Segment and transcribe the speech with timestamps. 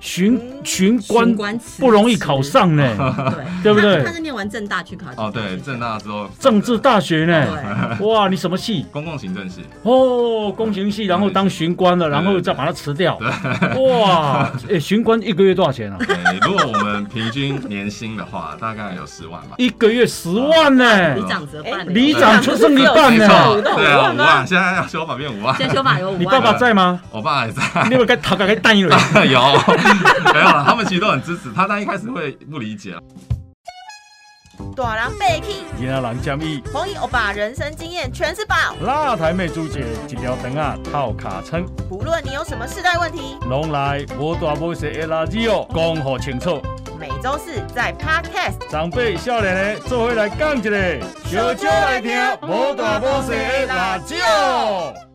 [0.00, 2.94] 巡巡巡官官辞不容易考上呢，
[3.62, 7.46] 对对不对他他是念完正大去考哦，对，正正大之后政治大学呢。
[7.98, 8.86] 对，哇，你什么系？
[8.92, 13.18] 公共行政系，哦，公行系，然后当巡官了，然后再把它辞掉。
[13.76, 15.96] 哇， 哎，巡官一个月多少钱啊？
[16.06, 19.56] 对，如果我们平均年薪的话，大概有十万吧。
[19.58, 23.28] 一个月十万呢里，长折半，里长出剩一半没呢。
[23.28, 25.56] 错，对啊，五万现在要修法变五万。
[25.56, 27.00] 现在修法有五万，你爸爸在吗？
[27.10, 28.98] 我爸还在，你有该他该带一轮。
[29.28, 29.40] 有
[30.32, 30.64] 没有了？
[30.66, 32.94] 他们其实都很支持他，但一开始会不理解。
[34.76, 38.56] 大人被 k 今仔人建议，红衣欧巴人生经验全是宝。
[38.82, 46.60] 辣台妹朱姐一条灯啊套卡称，不论你有什么世代问题，拢来无大无小的垃圾哦，讲好清楚。
[46.98, 48.68] 每周四在 Podcast。
[48.68, 55.07] 长辈少年的做伙来讲一个，小酒来听无大无小的辣椒。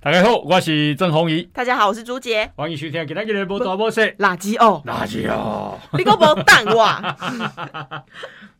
[0.00, 2.48] 大家好，我是郑宏仪，大家好，我是朱杰。
[2.54, 5.76] 欢迎收听今天的无大无小垃圾哦，垃圾哦。
[5.92, 7.16] 你个无蛋哇！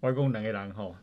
[0.01, 0.97] 我讲两个人吼，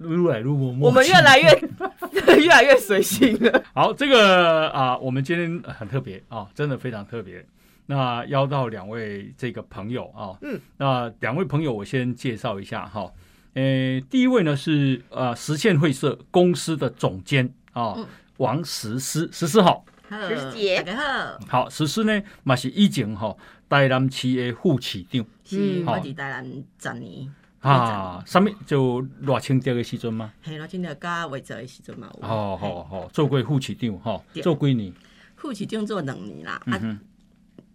[0.00, 1.48] 愈来愈无默我们越来越
[2.36, 3.62] 越来越随性了。
[3.72, 7.46] 好，这个啊，我们今天很特别啊，真的非常特别。
[7.86, 13.08] 那邀到两位这个朋友啊，嗯，那两位朋友我先介绍一下哈。
[13.54, 18.06] 呃，第一位呢是呃实现会社公司的总监啊，嗯
[18.38, 20.52] 王石狮，石狮好，石狮。
[20.52, 25.24] 姐大家好，好，石狮呢嘛是以前吼台南市的副市长。
[25.44, 26.44] 是嗯我伫台南
[26.78, 30.32] 十年，啊，上面就偌清德的时阵吗？
[30.42, 34.92] 嘿，我今日甲维泽的时阵嘛，哦哦，好好，做过副市长吼，做几年？
[35.36, 37.00] 副市长做两年啦，啊，嗯哼。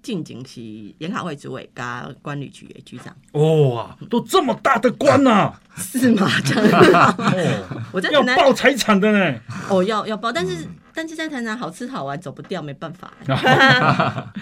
[0.01, 0.61] 进前是
[0.97, 6.27] 研考会主委加管理局的局长，哇，都这么大的官呐、 是吗？
[6.43, 9.39] 真的，哦，我在台南要报财产的呢。
[9.69, 13.11] 哦要要报，但是但是在台南好吃好玩走不掉，没办法。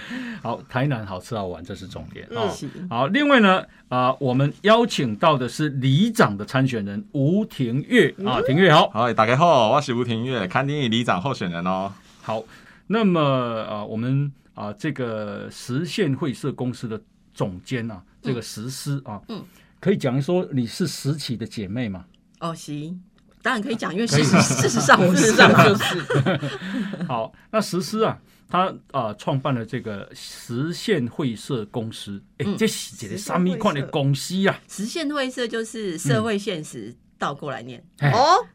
[0.42, 2.56] 好，台南好吃好玩，这是重点啊哦。
[2.90, 11.92] 好，另外呢，啊、我们邀请到的是里长的参选人吴庭月啊，庭月好，好，大家好，我是吴庭月，堪丁里长候选人哦。
[12.22, 12.44] 好。
[12.92, 17.02] 那么啊、我们啊、这个实现会社公司的
[17.34, 19.42] 总监啊，这个石思啊，嗯，
[19.80, 22.04] 可以讲说你是石起的姐妹吗？
[22.42, 23.02] 哦，行，
[23.42, 28.20] 当然可以讲，因为事实事实上我是事实上就是， 好，那石思啊，
[28.50, 34.60] 他啊创办了这个实现会社公司，哎、嗯这是一个什么款的公司啊？
[34.68, 38.46] 实现会社就是社会现实倒过来念，哎哦，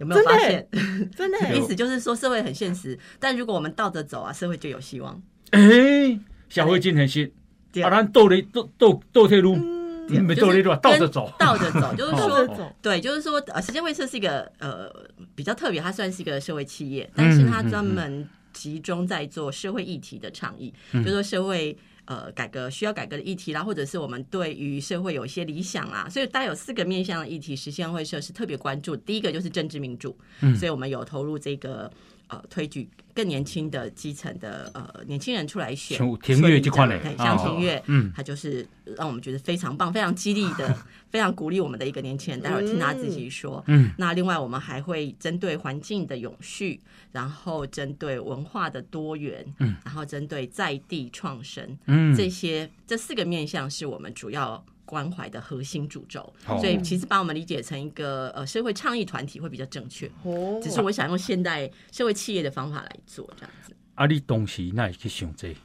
[0.00, 0.66] 有没有发现？
[1.14, 5.22] 真的耶 意思就是说社会很现实，但如果我们倒着走啊，社会就有希望。
[5.50, 6.18] 哎、
[6.48, 7.32] 社会真现实，
[7.72, 11.32] 对啊，咱倒咧倒倒倒退路，嗯，没倒咧路，倒着走。
[11.38, 14.90] 倒着走， 就是哦说对，就是说，呃，时间会社是一个呃
[15.34, 21.76] 比较特别，它算是一个社会企业，但是它专门集中在做社会议题的倡议，嗯就是说社会。
[22.06, 28.96] 呃，改革需要改革的议题啦，或者是我们对于社会有一些理想啊，所以大概有四个面向的议题，实现会社是特别关注。
[28.96, 31.88] 第一个就是政治民主，嗯所以我们有投入这个
[32.30, 40.74] 呃推举更年轻的基层的呃年轻人出来选像庭月这款嘞对啊像庭月，嗯他就是让我们觉得非常棒、非常激励的、
[41.10, 42.40] 非常鼓励我们的一个年轻人。
[42.40, 43.62] 待会儿听他自己说。
[43.66, 46.80] 嗯，那另外我们还会针对环境的永续，
[47.12, 54.64] 然后针对文化的多元，嗯，然后针对在地创生，嗯这些这四个面向是我们主要。
[54.90, 60.10] 关怀的核心主轴，所以其实把我们理解成一个呃社会倡议团体会比较正确。
[60.24, 63.72] 哦只是我想用现代社会企业的方法来做这样子。
[63.94, 65.60] 啊，你当时那会去想这个？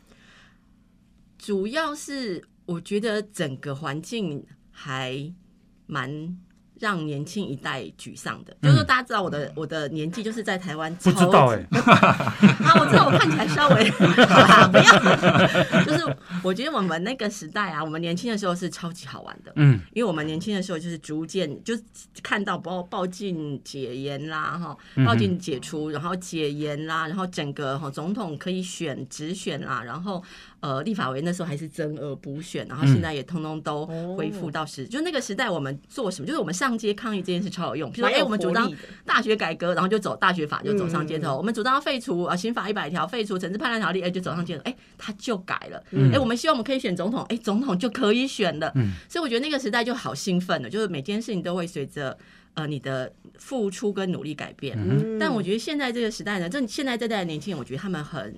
[1.40, 5.34] 主要是我觉得整个环境还
[5.88, 6.38] 蛮
[6.80, 8.56] 让年轻一代沮丧的。
[8.62, 11.58] 就是说，大家知道我的我的年纪就是在台湾不知道哎、
[12.63, 13.88] 啊，我知道我看起来稍微
[14.25, 19.52] 啊不要，就是我觉得我们那个时代啊，我们年轻的时候是超级好玩的。
[19.56, 21.74] 嗯，因为我们年轻的时候就是逐渐就
[22.22, 30.24] 看到报报禁解严啦，哈，报禁解除，然后解严啦，然后整个哈总统可以选直选啦，然后
[30.59, 33.85] 呃立法委员那时候还是增额补选，然后现在也通通都
[34.17, 38.72] 恢复到时，就那个时代我们做什么，就是我们上街抗议这件事超有用，比如说哎、我们主张
[39.05, 48.72] 大学改革，然后就走大学法就走上街头，我们主张要废除啊刑法一百条，废除惩治叛乱条例，哎、就走上街头，哎、他就改了，哎、我们希望我们可以选总统，哎、总统就可以选了，
[49.09, 52.17] 所以我觉得那个时代就好兴奋了，就是每件事情都会随着
[52.53, 54.78] 呃你的付出跟努力改变。
[54.79, 58.35] 嗯但我觉得现在这个时代呢，这现在这代的年轻人，我觉得他们很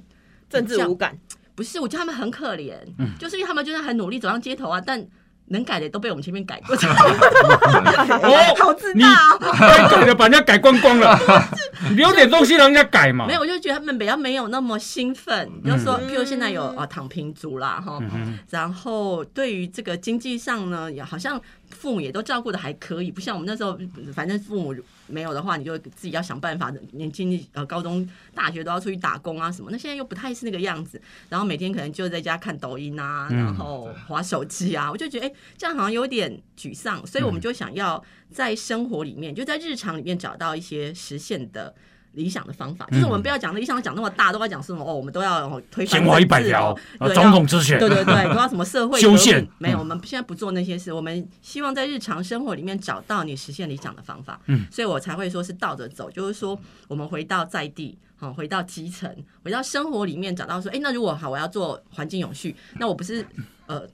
[0.49, 1.17] 政治无感，
[1.57, 2.73] 不是，我觉得他们很可怜，
[3.19, 5.03] 就是因为他们就是很努力走上街头啊，但
[5.49, 9.09] 能改的都被我们前面改过， 哦，好自你大
[9.39, 9.55] 哦。
[9.59, 11.17] 该改的把人家改光光了，
[11.95, 13.25] 留点东西让人家改嘛。
[13.25, 15.49] 没有，我就觉得他们比较没有那么兴奋。
[15.63, 23.79] 比如说，嗯譬如现在有啊躺平族啦，哈，嗯然后对于这个经济上呢，也好像父母也都照顾的还可以，不像我们那时候，
[24.13, 24.75] 反正父母
[25.07, 26.81] 没有的话，你就自己要想办法的。
[26.91, 29.69] 年轻呃，高中、大学都要出去打工啊什么。
[29.71, 41.73] 那现在又不太是那个样子，然后每天可能就在家看抖音啊，嗯然后划手机啊，我就觉得哎、这样好像有点沮丧，所以我们就想要在生活里面，就在日常里面找到一些实现的。
[42.17, 46.75] 理想的方法，就是我们不要讲理想讲那么大，都要讲什么哦，我们都要哦推翻一百条
[47.13, 47.79] 总统之选。
[47.79, 54.41] 对对对，都要什么社会 修宪没有，嗯我们现在不做那些事，我们希望在日常生活里面找到你实现理想的方法。
[54.47, 59.09] 嗯，所以我才会说是倒着走，就是说我们回到在地，好，回到基层，
[59.43, 63.23] 回到生活里面找到说，哎，那如果好，我要做环境永续，那我不是
[63.67, 63.87] 呃。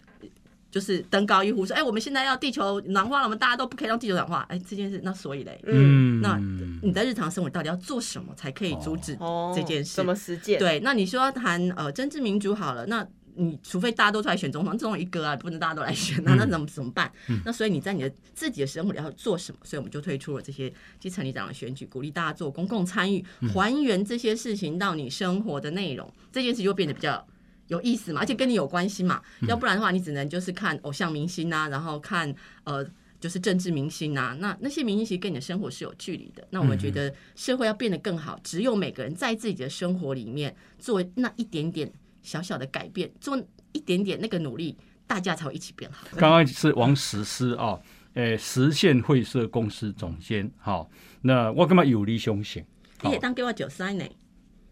[0.73, 4.43] 就是登高一呼说：“哎、我们现在要地球暖化了，我们大家都不可以让地球暖化。
[4.49, 6.35] 哎，这件事，那所以嘞，嗯，那
[6.81, 9.95] 你在日常生活到底要做什么才可以阻止哦，这件事？
[9.97, 17.11] 怎么实践？，对，那你说要谈呃政治民主好了，那你除非大家都出来选总统，总统一个啊，不能大家都来选，那那怎么怎么办？
[17.45, 19.59] 那所以你在你的自己的生活里要做什么？
[19.63, 23.23] 所以我们就推出了这些基层里长的选举，鼓励大家做公共参与，
[23.53, 27.23] 还原这些事情到你生活的内容，这件事就变得比较。
[27.68, 32.33] 有意思嘛，而且跟你有关系嘛，要不然的话，你只能就是看偶像明星啊，然后看
[32.65, 32.86] 呃，
[33.19, 36.45] 就是政治明星啊，那那些明星其实跟你的生活是有距离的。
[36.50, 44.77] 那我们觉得社会要变得更好，只有每个人在自己的生活里面做那一点点小小的改变，做一点点那个努力，
[45.07, 46.06] 大家才会一起变好。
[46.18, 47.80] 刚刚是王实施啊，
[48.15, 50.51] 诶，实现会社公司总监。
[50.57, 50.89] 好，
[51.21, 52.63] 那我干嘛有理想型？
[53.04, 54.06] 你也当给我九三呢，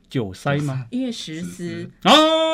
[0.10, 0.86] 九塞吗？
[0.90, 1.90] 因为实施，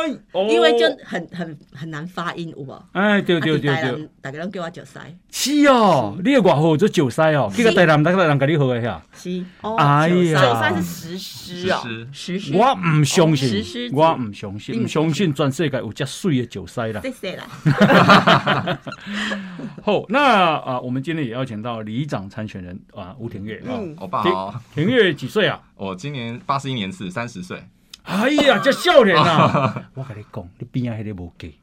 [0.08, 2.84] 哎，哦因为就很很很难发音，有无？
[2.94, 5.00] 哎，对对对对，大家拢叫我九塞，
[5.32, 9.02] 是哦，你的外号做九塞哦，这个台南大家人跟你好的呀。
[9.14, 9.44] 是。
[9.62, 10.42] 哦，哎呀。
[10.42, 11.82] 九塞是实施哦，
[12.12, 12.56] 是实施。
[12.56, 17.02] 我唔相信实施，我唔相信，不唔相信全世界有遮水的九塞啦。
[17.02, 17.46] 谢谢啦，
[19.84, 23.72] 好，那啊，我们今天也邀请到里长参选人啊，吴庭月啊。
[23.78, 25.60] 嗯欧巴好，庭月几岁啊？
[25.76, 27.62] 我今年八十一年次，三十岁。
[28.08, 29.76] 哎呀，这少年啊！
[29.94, 31.60] 我跟你讲，你边仔迄个无计，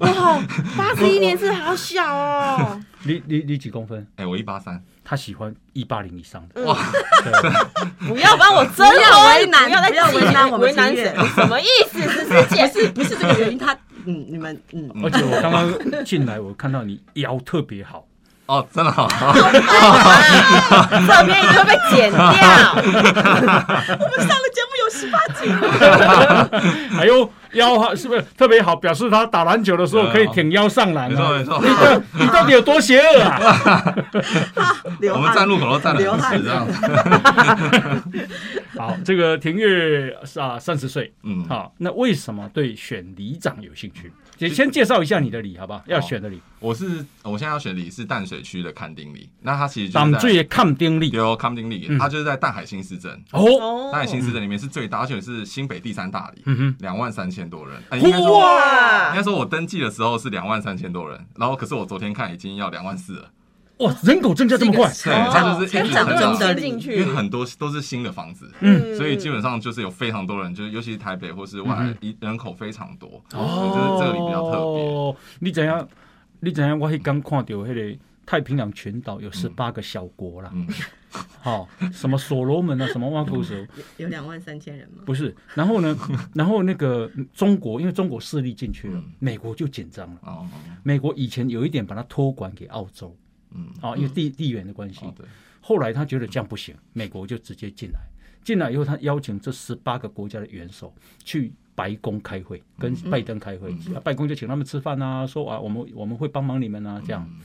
[0.00, 0.40] 哇，
[0.76, 4.04] 八十一年是好小哦， 你你你几公分？
[4.16, 6.62] 哎，我一八三，他喜欢一八零以上的。
[6.64, 6.76] 哇，
[8.06, 11.14] 不要帮我争不要婚为难不要再为难我们为难谁？
[11.36, 12.00] 什么意思？
[12.02, 13.72] 只是解释不是不是这个原因，他
[14.06, 18.04] 嗯，你们嗯，而且我刚刚进来，我看到你腰特别好，
[18.46, 18.90] 哦，真的。
[18.92, 19.06] 好，
[21.06, 22.20] 这边一定会被剪掉。
[22.74, 22.80] 我
[24.10, 24.63] 们上了节目有
[24.94, 25.52] 十八斤，
[26.98, 28.76] 哎呦，腰好是不是特别好？
[28.76, 31.38] 表示他打篮球的时候可以挺腰上篮没错啊。
[31.38, 32.02] 没错。
[32.12, 33.94] 你到底有多邪恶啊？
[35.12, 36.80] 我们站路口都站了流汗这样子。
[38.78, 44.12] 好，这个庭月是啊，三十岁，嗯，好，那为什么对选里长有兴趣？
[44.38, 45.82] 也先介绍一下你的里，好不好？
[45.86, 51.10] 要选的里，我是我现在要选里是淡水区的康丁里，那它其实就淡是在水的康丁里。
[51.10, 53.12] 有康丁里嗯，它就是在淡海新市镇。
[53.32, 57.80] 哦，哦淡海新市镇里面是最大，而且是新北第三大里，嗯哼，两万三千多人。
[57.90, 58.40] 呃应该说，
[59.10, 63.30] 应该，说我登记的时候是两万三千多人，然后可是我昨天看已经要两万四了，
[63.78, 74.84] 哇，人口增加这么快，对，它就是一成长直成长中的进因为去，很多都是新的房子，嗯所以基本上就是有非常多人，就是尤其是台北或是外嗯来，一人口非常多，所以就是这个里比较特别。
[74.84, 75.88] 哦，你怎样？
[76.40, 76.78] 你怎样？
[76.78, 80.66] 我迄刚看到迄个太平洋群岛有十八个小国啦，嗯，
[81.42, 83.54] 好、什么所罗门啊，什么挖苦手，
[83.96, 85.02] 有两万三千人吗？
[85.04, 85.34] 不是。
[85.54, 85.96] 然后呢，
[86.32, 90.20] 然后那个中国，因为中国势力进去了嗯，美国就紧张了。
[90.22, 90.46] 哦，
[90.84, 93.14] 美国以前有一点把它托管给澳洲
[93.54, 95.06] 嗯，啊，因为地地缘的关系。
[95.60, 97.98] 后来他觉得这样不行，美国就直接进来。
[98.42, 100.94] 进来以后，他邀请这十八个国家的元首
[101.24, 103.72] 去白宫开会，跟拜登开会。
[103.86, 107.26] 嗯啊拜登就请他们吃饭啊，说啊，我们我们会帮忙你们啊，这样。
[107.30, 107.40] 嗯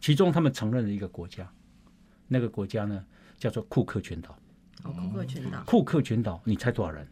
[0.00, 1.50] 其中他们承认了一个国家，
[2.28, 3.02] 那个国家呢
[3.38, 4.36] 叫做库克群岛。
[4.82, 7.08] 哦，库克群岛，库克群岛，你猜多少人？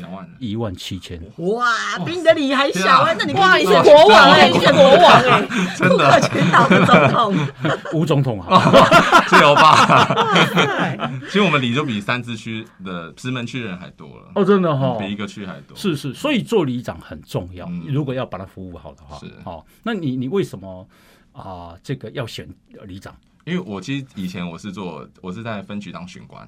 [0.00, 1.20] 两万，一万七千。
[1.36, 5.42] 哇，比你的里还小哎，那你哇，你是国王哎，你是国王哎，
[5.78, 7.48] 库克群岛的总统，
[7.94, 8.72] 吴总统哦好，
[9.28, 11.12] 自由吧。
[11.26, 15.76] 其实我们里就比三支区的石门区的人还多了，哦，真的哈、比一个区还多。
[15.76, 17.66] 是是，所以做里长很重要。
[17.66, 17.84] 嗯。
[17.88, 19.26] 如果要把它服务好的话，是。
[19.44, 20.88] 好、那你你为什么
[21.32, 22.48] 啊、这个要选
[22.86, 23.14] 里长？
[23.44, 26.46] 因为我其实以前我是做，我是在分局当巡官，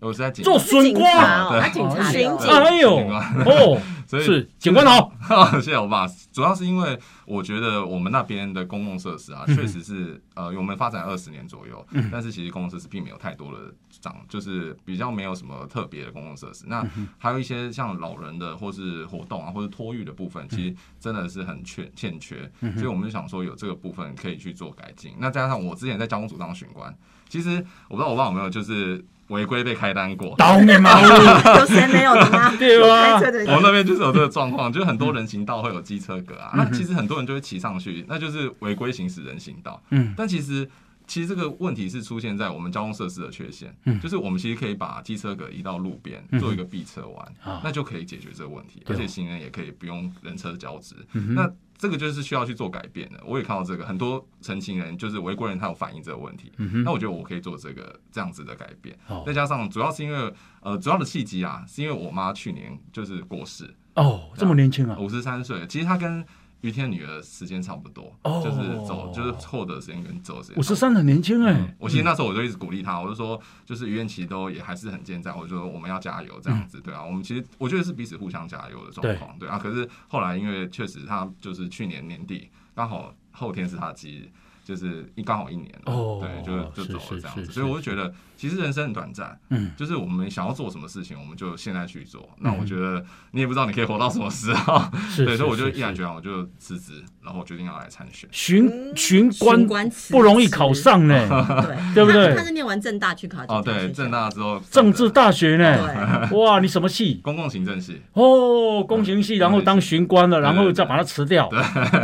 [0.00, 1.60] 我是在警做孙警察瓜，哦，对。
[1.60, 4.84] 他警察巡警哎呦，哦，所以是警官
[5.20, 6.06] 好， 谢谢欧巴。
[6.32, 13.58] 主要是因为我觉得我们那边的公共设施啊，确实是呃，我们发展二十年左右，但是其实公共设施并没有太多的
[14.00, 16.64] 长，就是比较没有什么特别的公共设施。
[16.66, 16.82] 那
[17.18, 25.14] 还有一些像老人的或是活动啊，或是托育的部分，其实真的是很缺欠缺，所以我们就想说有这个部分可以去做改进。
[25.18, 26.96] 那加上我之前在交通组当巡官，
[27.28, 30.34] 其实我不知道我爸有没有就是违规被开单过。
[30.36, 31.00] 倒霉吗！
[31.58, 32.54] 有谁没有的吗？
[32.58, 39.82] 对啊开车的我们那边就是有这个状况，就是很多人行道会有机车格啊，那其实很多人就会骑上去，那就是违规行驶人行道。
[39.90, 40.68] 嗯但其实
[41.10, 50.94] 其实这个问题是出现在我们交通设施的缺陷，嗯就是我们其实可以把机车格移到路边，嗯做一个避车弯，啊那就可以解决这个问题，而且行人也可以不用人车交织。
[51.14, 53.20] 嗯那这个就是需要去做改变的。
[53.26, 56.52] 我也看到这个，很多成行人就是违规人，他有反映这个问题。
[56.58, 58.96] 嗯那我觉得我可以做这个这样子的改变。
[59.08, 66.24] 哦再加上主要是因为呃主要的契机啊，是因为我妈去年就是过世，哦，这么年轻啊，五十三岁，其实她跟
[66.62, 70.58] 于天女儿时间差不多，哦就是走就是获得的时间跟走的时间。
[70.58, 70.80] 五十。
[70.80, 79.58] 三很年轻哎嗯，我其实那时候我就一直鼓励她，我就说，就是于愿琪都也还是很健在，我就说我们要加油这样子，对啊，我们其实我觉得是彼此互相加油的状况，对啊。
[79.58, 84.30] 可是后来因为确实他就是去年年底刚好后天是他的忌日，
[84.64, 92.26] 就是一刚好一年对，就就走了这样子，是所以我就觉得其实人生很短暂，嗯，就是我们想要做什么事情，我们就现在去做。
[92.38, 94.82] 那我觉得你也不知道你可以活到什么时候，
[95.14, 98.26] 对，所以我就毅然决然，我就辞职，然后决定要来参选。
[98.32, 98.66] 巡
[98.96, 101.28] 巡巡官官不容易考上呢，
[101.92, 107.20] 对对不对他他是念完正大去考哦，对，这家学校正大之后政治大学呢， 哇，你什么系？
[107.22, 111.46] 公共行政系，哦，公行系，然后当巡官了，然后再把它辞掉。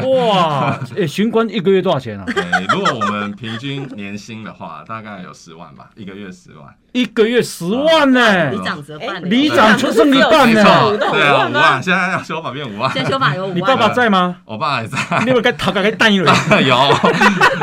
[0.05, 2.27] 哇，诶，巡官一个月多少钱啊？
[2.29, 6.75] 对，如果我们平均年薪的话，大概有十万吧，一个月十万。
[6.93, 10.97] 一个月十万呢里，长折半了，里长就剩一半呢。
[10.97, 12.91] 对啊，五万现在要修法变五万。
[12.91, 14.37] 现在修法有五万，你爸爸在吗？
[14.47, 16.35] 我爸还在，你有没有该头该带一轮？
[16.65, 16.75] 有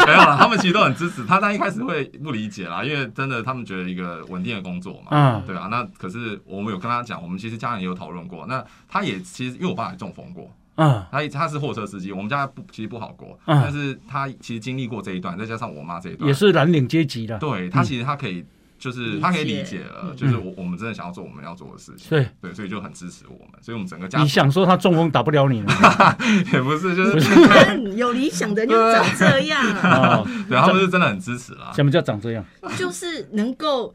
[0.05, 0.37] 没有啦？
[0.39, 5.67] 他们其实都很支持他，但一开始会不理解啦，因为真的他们觉得一个稳定的工作嘛，嗯对啊。
[5.71, 17.37] 那可是我们有跟他讲，我们其实家人也有讨论过，那他也其实因为我爸也中风过，嗯他他是货车司机，我们家不其实不好过，嗯但是他其实经历过这一段，再加上我妈这一段，也是蓝领阶级的。
[17.39, 18.45] 对他其实他可以。
[18.79, 25.71] 就是他可以理解了，嗯就是我我们真的想要做我们要做的事情，对对，所以就很支持我们，所以我们整个家你想说他中风打不了你呢？
[26.51, 27.39] 也不是，就是
[27.95, 31.71] 有理想的人就长这样啊，哦，对，他们是真的很支持啦。
[31.73, 32.43] 什么叫长这样？
[32.77, 33.93] 就是能够。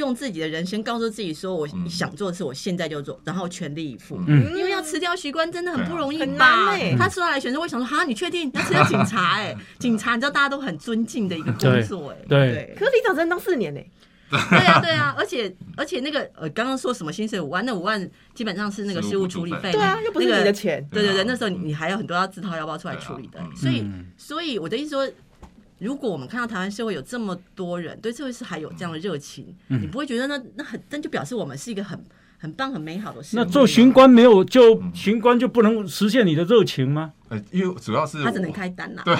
[0.00, 1.88] 用自己的人生告诉自己说，我嗯。
[1.88, 4.18] 想做的事，我现在就做，然后全力以赴。
[4.26, 4.56] 嗯。
[4.56, 6.96] 因为要辞掉徐官真的很不容易很吧难欸？
[6.98, 8.50] 他说来选择，我想说，哈，你确定？
[8.54, 9.34] 要辞掉警察？
[9.36, 13.80] 哎， 警察你知道大家都很尊敬的一个工作，哎，对可是李长真当四年呢，
[14.30, 24.06] 对啊，对啊，而且而且那个呃，刚刚说什么薪水五万，那五万基本上是那个事务处理费，对啊，又不是你的钱，对对对，那时候你你还有很多要自掏腰包出来处理的所以嗯。
[24.16, 25.08] 所以我的意思说，
[25.80, 31.98] 如果我们看到台湾社会有这么多人对社会是还有这样的热情，嗯你不会觉得那那很那就表示我们是一个很
[32.38, 33.36] 很棒很美好的事。
[33.36, 37.12] 那做巡官没有就巡官就不能实现你的热情吗？
[37.30, 39.02] 呃，因为主要是他只能我开单啦。
[39.04, 39.16] 对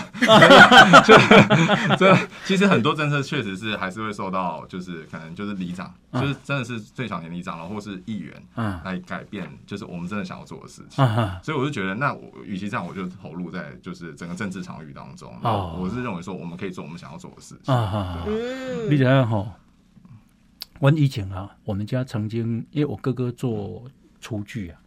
[1.97, 11.05] 这其实很多政策确实是还是会受到，就是可能就是里长，嗯就是真的是最小年里长了，或是议员啊来改变，就是我们真的想要做的事情。
[11.41, 15.33] 所以我就觉得，那我与其这样，我就投入在就是整个政治场域当中。
[15.41, 17.73] 那哦我是认为说，我们可以做我们想要做的事情。
[17.73, 19.49] 啊哈，嗯你知道吼，
[20.81, 23.85] 我以前啊，我们家曾经，因为我哥哥做
[24.21, 24.81] 厨具啊，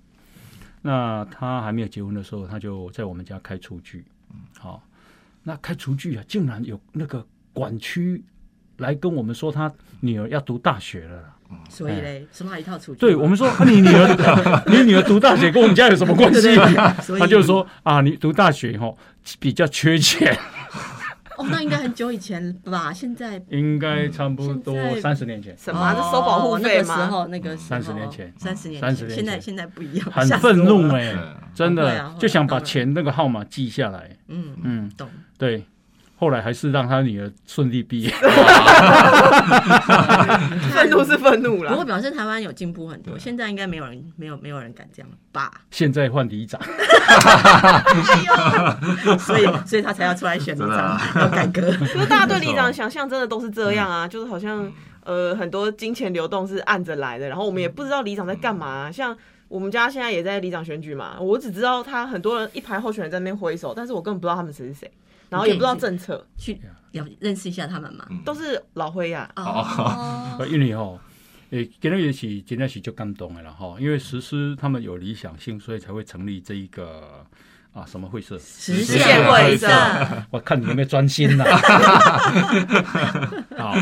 [0.83, 4.05] 那他还没有结婚的时候，他就在我们家开厨具。
[4.59, 4.83] 好，
[5.41, 8.21] 那开厨具啊，竟然有那个管区
[8.77, 11.29] 来跟我们说，他女儿要读大学了啦。
[11.69, 12.99] 所以嘞，送他一套厨具？
[12.99, 16.55] 对我们说，啊、你女儿，你女儿读大学跟我们家有什么关系？
[17.17, 18.97] 他就说啊，你读大学吼
[19.39, 20.37] 比较缺钱，
[21.37, 22.91] 哦，那应该很久以前吧？
[22.93, 25.55] 现在 应该差不多三十年前。
[25.57, 26.91] 什么收保护哦那个时？
[26.91, 31.15] 候，那个时候30年前三十年30前，年前现在现在不一样，很愤怒哎、
[31.53, 34.09] 真的、就想把钱那个号码记下来。
[34.27, 35.09] 嗯，嗯，懂。
[35.37, 35.65] 对。
[36.15, 38.11] 后来还是让他女儿顺利毕业。
[40.73, 45.51] 愤怒是愤怒不过了，表示台湾有进步很多，对现在应该没有人没有没有人敢这样吧？
[45.71, 46.59] 现在换里长，
[49.19, 51.61] 所以所以他才要出来选里长啊，要改革。
[51.79, 54.71] 可是大家对里长的想象真的都是这样啊，就是好像
[55.03, 59.15] 呃很多金钱流动是按着来的，然后我们也不知道里长在干嘛、像
[59.47, 64.89] 我们家现在也在里长选举嘛，我只知道他很多人一排候选人在那边挥手，但是我根本不知道他们谁是谁，
[65.33, 66.59] 然后也不知道政策，去
[66.91, 68.05] 要认识一下他们嘛。
[68.09, 68.21] 嗯。
[68.23, 70.99] 都是老灰呀、哦， 因为哦，
[71.49, 77.25] 诶，今天也是今天是就感动的了哈，因为实施他们有理想性，所以才会成立这一个
[77.73, 78.37] 啊什么会社。
[78.37, 79.67] 实现现会会社。
[79.67, 81.43] 社，我看你有没有专心呐、
[83.57, 83.75] 好，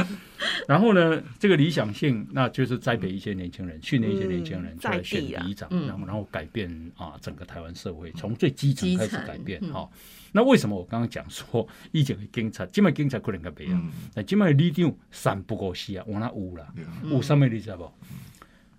[0.67, 9.59] 然后呢，这个理想性，那就是栽培一些年轻人，训练一些年轻人嗯出来选里长，嗯然后然后改变啊整个台湾社会，从最基层开始改变。
[9.63, 9.91] 嗯好、
[10.31, 16.91] 那为什么我刚刚讲说以前的警察，今麦警察可能个不一样，嗯，但今麦的里长三不五时啊，我那有啦，对啊。
[17.03, 17.91] 有什么你知道不？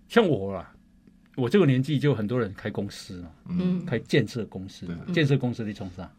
[0.09, 0.73] 像我啦，
[1.37, 4.87] 我这个年纪就很多人开公司嘛，嗯，开建设公司。
[5.13, 6.11] 建设公司你从啥？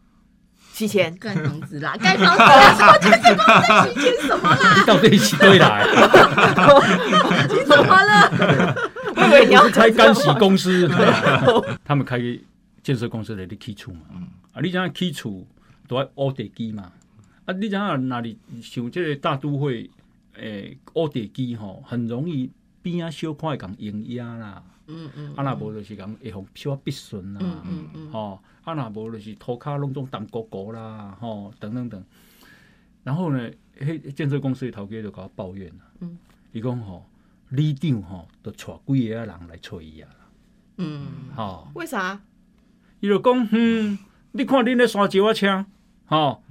[0.74, 2.98] 七千，盖房子啦， 盖房子啦，什么？
[2.98, 4.84] 建设公司期间什么啦？
[4.84, 5.86] 到这一起堆来。
[7.48, 8.74] 你怎么了？
[9.14, 10.90] 我以为你要开干洗公司，
[11.84, 12.18] 他们开
[12.82, 14.00] 建设公司的你起厝嘛，
[14.52, 15.46] 啊，你讲起厝
[15.86, 16.90] 都要乌地基嘛，
[17.44, 19.88] 啊，你讲哪里像这个大都会，
[20.36, 22.50] 诶，乌地基吼，很容易
[22.82, 32.04] 边啊小块讲营压啦，嗯嗯啊，若无就是讲会互小必顺啦，嗯嗯嗯，吼，啊，若无就是涂骹拢种淡糊糊啦，吼，等等等。
[33.02, 36.18] 然后呢，迄建设公司的头家就甲我抱怨啦，嗯，
[36.52, 37.06] 伊讲吼，
[37.50, 40.08] 里长吼，都带几个啊人来找伊啊，
[40.78, 42.20] 嗯，吼，为啥？
[43.00, 43.98] 伊就讲，嗯，
[44.32, 45.66] 你看恁咧山石啊车，
[46.06, 46.42] 吼，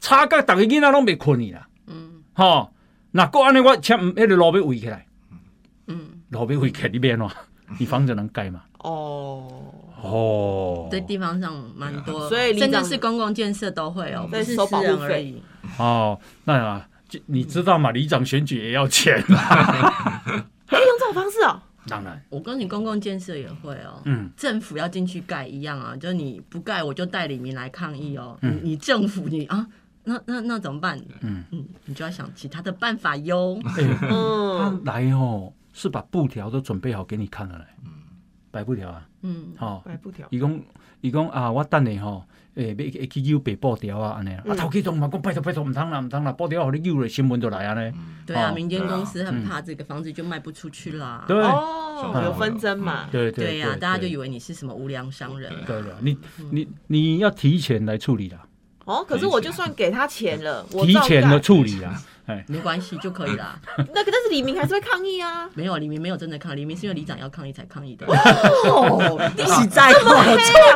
[0.00, 2.22] 吵甲逐个囡仔拢袂困去啦，嗯。
[2.32, 2.72] 吼，
[3.10, 5.06] 若个安尼我车迄个路要围起来，
[5.86, 7.28] 嗯，路要围起来，你变怎？
[7.78, 8.62] 你房子能盖吗？
[8.78, 9.46] 哦，
[10.02, 15.42] 哦，对地方上蛮多，所以里长甚至是公共建设都会哦，不是保护费人而已。
[15.78, 16.88] 哦，那啊，
[17.26, 17.90] 你知道嘛？
[17.90, 19.20] 里长选举也要钱，
[20.66, 21.60] 可以用这种方式哦。
[21.88, 28.36] 当然，我跟你公共建设也会哦，嗯，政府要进去盖一样啊，就是你不盖，我就带李明来抗议哦。
[28.42, 29.66] 嗯你你政府你啊，
[30.04, 31.00] 那那那怎么办？
[31.22, 33.58] 嗯嗯，你就要想其他的办法哟。
[34.02, 37.64] 嗯，来哦，是把布条都准备好给你看了嘞，
[38.50, 40.60] 白布条啊，嗯，吼、白布条，伊讲
[41.00, 44.56] 伊讲啊，我等你吼，诶、会会去邮白布条啊，安尼啊，嗯。
[44.56, 47.94] 头家都嘛讲拜托拜托，毋通啦毋通啦，布条互你邮了，新闻就来安尼，
[48.26, 48.54] 对啊，哦。
[48.54, 51.24] 民间对啊公司很怕这个房子就卖不出去啦。
[51.28, 53.06] 对、哦，有纷争嘛。
[53.12, 55.52] 对对对呀，大家就以为为你是什么无良商人。
[55.52, 55.62] 啊。
[55.64, 56.18] 对的，你
[56.50, 58.44] 你你要提前来处理啦，
[58.86, 62.02] 哦，可是我就算给他钱了，我提前的处理啦，哎，
[62.46, 63.58] 没关系就可以啦。
[63.94, 65.48] 那个，但是李明还是会抗议啊。
[65.54, 68.06] 没有，李明没有真的抗议，李明是因为里长要抗议才抗议的。
[68.68, 70.08] 哦，一起在乎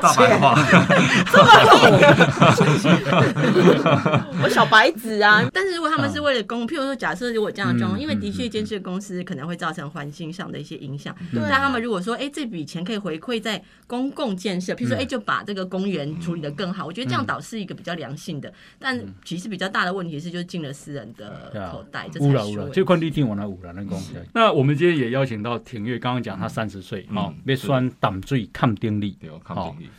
[0.01, 0.55] 大白话，
[4.43, 18.53] 我小白纸啊，但是如果他们是为了公，譬如说，假设如果这样的状况，嗯因为的确建设公司可能会造成环境上的一些影响，但他们如果说，哎，这笔钱可以回馈在公共建设，譬如说，哎，就把这个公园处理的更好，我觉得这样倒是一个比较良性的。
[18.79, 24.23] 但其实比较大的问题是，就是进了私人的口袋，这才有啦有啦，是问题这块地定我那有啦，那讲起来。
[24.35, 29.91] 那我们今天也邀请到庭月，刚刚讲他三十岁，嗯哦，要选淡水抗丁力，对，抗经历。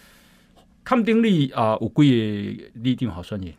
[0.84, 3.54] 抗丁力啊，有几个立定好选的？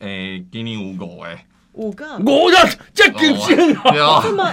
[0.00, 2.16] 诶，今年有五个诶，五个。
[2.18, 2.56] 五个
[2.94, 4.44] 这么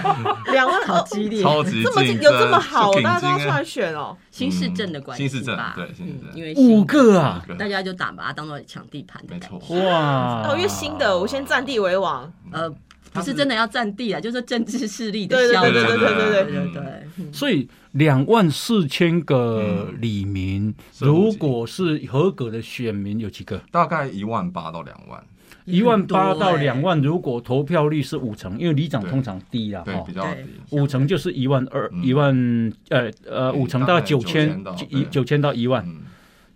[0.52, 1.42] 两万好激烈。
[1.42, 4.16] 这么 有这么好大家都要出来选哦。
[4.32, 5.74] 新市镇的关系市吧。
[5.76, 7.44] 对新市镇因为五个啊？
[7.58, 9.36] 大家就打把它当做抢地盘的
[9.76, 10.48] 哇。
[10.48, 12.32] 哦因为新的我先占地为王。
[12.52, 12.72] 呃
[13.14, 23.60] 不是真的要占地啊就是政治势力的消息对对对对对对所以两万四千个李民如果是合格的选民有几个？
[23.72, 25.24] 大概一万八到两万。
[25.68, 26.64] 一万八到欸。
[26.64, 30.04] 两万，如果投票率是五成，因为里长通常低啦，对，哈。
[30.08, 30.42] 比，较低。
[30.72, 32.04] 五成就是一万二，嗯。
[32.04, 36.02] 一万呃呃，五成大概九千大概9000到一九千到一万，嗯，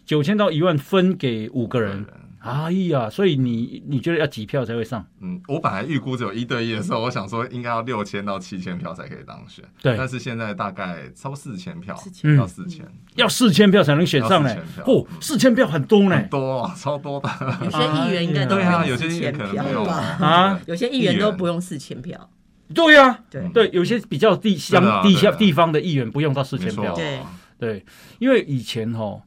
[0.05, 2.13] 九千到一万分给五个人，对
[2.43, 5.05] 哎呀，所以你你觉得要几票才会上？
[5.21, 9.95] 嗯，我本来预估只有一对一的时候，我想说应该要六千到七千票才可以当选，对。
[9.95, 14.49] 但是现在大概超过四千票，4000到四千，要四千票才能选上呢？
[14.49, 14.83] 要4000，票。
[14.85, 16.15] 嚯，四千票很多呢。
[16.15, 17.29] 很，多啊，超多的。
[17.63, 19.63] 有些议员应该都不对啊，有用四些议员可能千票。
[19.63, 19.85] 没有。
[19.85, 19.93] 吧？
[19.93, 22.29] 啊，有些议员都不用四千票。
[22.73, 23.47] 对呀，对。
[23.49, 27.19] 对，有些比较地乡地下地方的议员不用到四千票，对
[27.59, 27.85] 对，
[28.17, 29.21] 因为以前哈，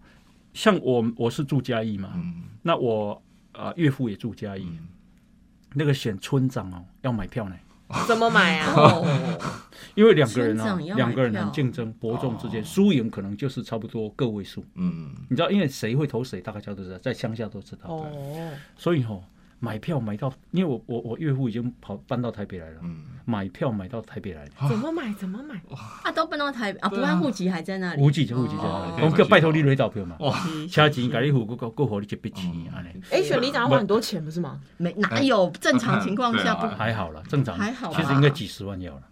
[0.53, 2.35] 像我我是住嘉义嘛，嗯
[2.67, 3.23] 那我
[3.53, 4.89] 啊、岳父也住嘉义，嗯。
[5.75, 7.55] 那个选村长哦要买票呢，
[8.09, 8.73] 怎么买啊？
[8.75, 9.07] 哦，
[9.95, 12.65] 因为两个人啊两个人票很竞争，伯仲之间，哦。
[12.65, 18.07] 输赢可能就是差不多个位数，嗯，你知道，因为谁会投谁，大概大家都知道，在乡下都知道，哦，
[18.77, 19.23] 所以吼、
[19.65, 24.47] 买票买到，因为我我我岳父已经跑搬到台北来了，嗯，买票买到台北来。
[24.69, 25.11] 怎么买？
[25.15, 25.55] 怎么买？
[26.03, 28.03] 啊，都搬到台啊，不然户籍还在那里。
[28.03, 30.39] 户籍就户籍在那哦里，讲叫拜托你来投票嘛，哇，
[30.71, 34.61] 车钱给你付，个个互你一笔钱安尼，哎，选里长要花很多钱，不是吗？
[34.77, 39.03] 没哪有正常情况下不还好了，正常，还好其实应该几十万要了。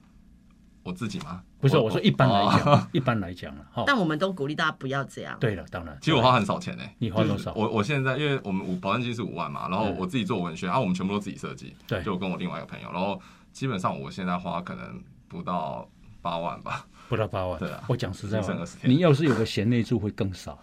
[0.83, 1.43] 我自己吗？
[1.63, 2.61] 不是，我说一般来哦。
[2.65, 3.85] 讲，一般来讲了， 哈。
[3.87, 5.37] 但我们都鼓励大家不要这样。
[5.39, 7.55] 对了，当然，其实我花很少钱呢、你花多少？
[7.55, 9.97] 我我现在因为我们五保证金是五万嘛，然后嗯。
[9.97, 12.03] 我自己做文宣，啊，我们全部都自己设计，对。
[12.03, 13.21] 就我跟我另外一个朋友，然后
[13.53, 15.89] 基本上我现在花可能不到
[16.21, 17.59] 八万吧，不到八万。
[17.61, 17.85] 对啊。
[17.87, 18.93] 我讲实在话剩20，天。
[18.93, 20.59] 你要是有个贤内助会更少。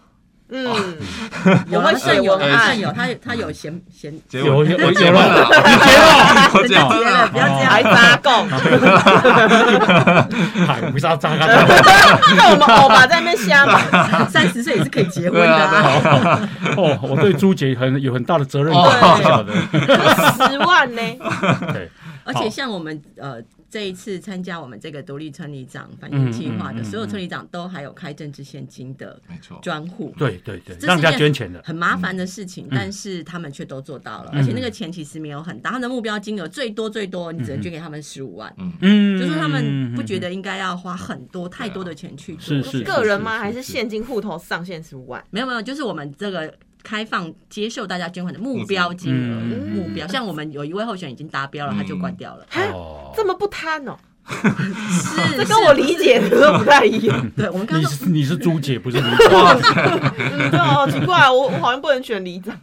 [0.51, 0.97] 嗯，
[1.69, 5.47] 有会肾有，写文案肾有，他他有嫌嫌结有有有我结有了婚了，
[6.53, 7.93] 我结结婚了，不要这还样。
[7.93, 8.49] 扎供，
[10.65, 13.79] 嗨，为啥扎嘎那我们欧巴在那边瞎嘛，
[14.27, 15.53] 三十岁也是可以结婚对的。
[16.77, 18.73] 哦，我对朱姐很有很大的责任。
[18.73, 19.53] 感，哦不晓得。
[20.49, 21.01] 十万呢，
[21.73, 21.89] 对，
[22.23, 23.35] 而且像我们呃
[23.69, 30.13] 这一次参加我们这个独立村里长反映计划的所有村里长都还有开政治现金的没错，专户。
[30.17, 31.62] 对对对，让人家捐钱的。
[31.63, 42.62] 很麻烦的事情，但是他们却都做到了，而且那个钱其实没有很大，他的目标金额最多最多，你只能捐给他们十五万，嗯，就是他们不觉得应该要花很多太多的钱去做。
[42.62, 43.38] 是是个人吗？
[43.38, 45.23] 是还是现金户头上限十五万？
[45.29, 46.51] 没有没有，就是我们这个
[46.83, 50.07] 开放接受大家捐款的目标金额，嗯目标。
[50.07, 52.45] 像我们有一位候选人已经达标了，他就关掉了。
[52.73, 53.95] 哦，这么不贪哦，
[54.27, 57.19] 是，这跟我理解的都不太一样。
[57.21, 62.55] 是，对我们刚你刚是你是朱姐，不是 对哦，奇怪，我我好像不能选李长，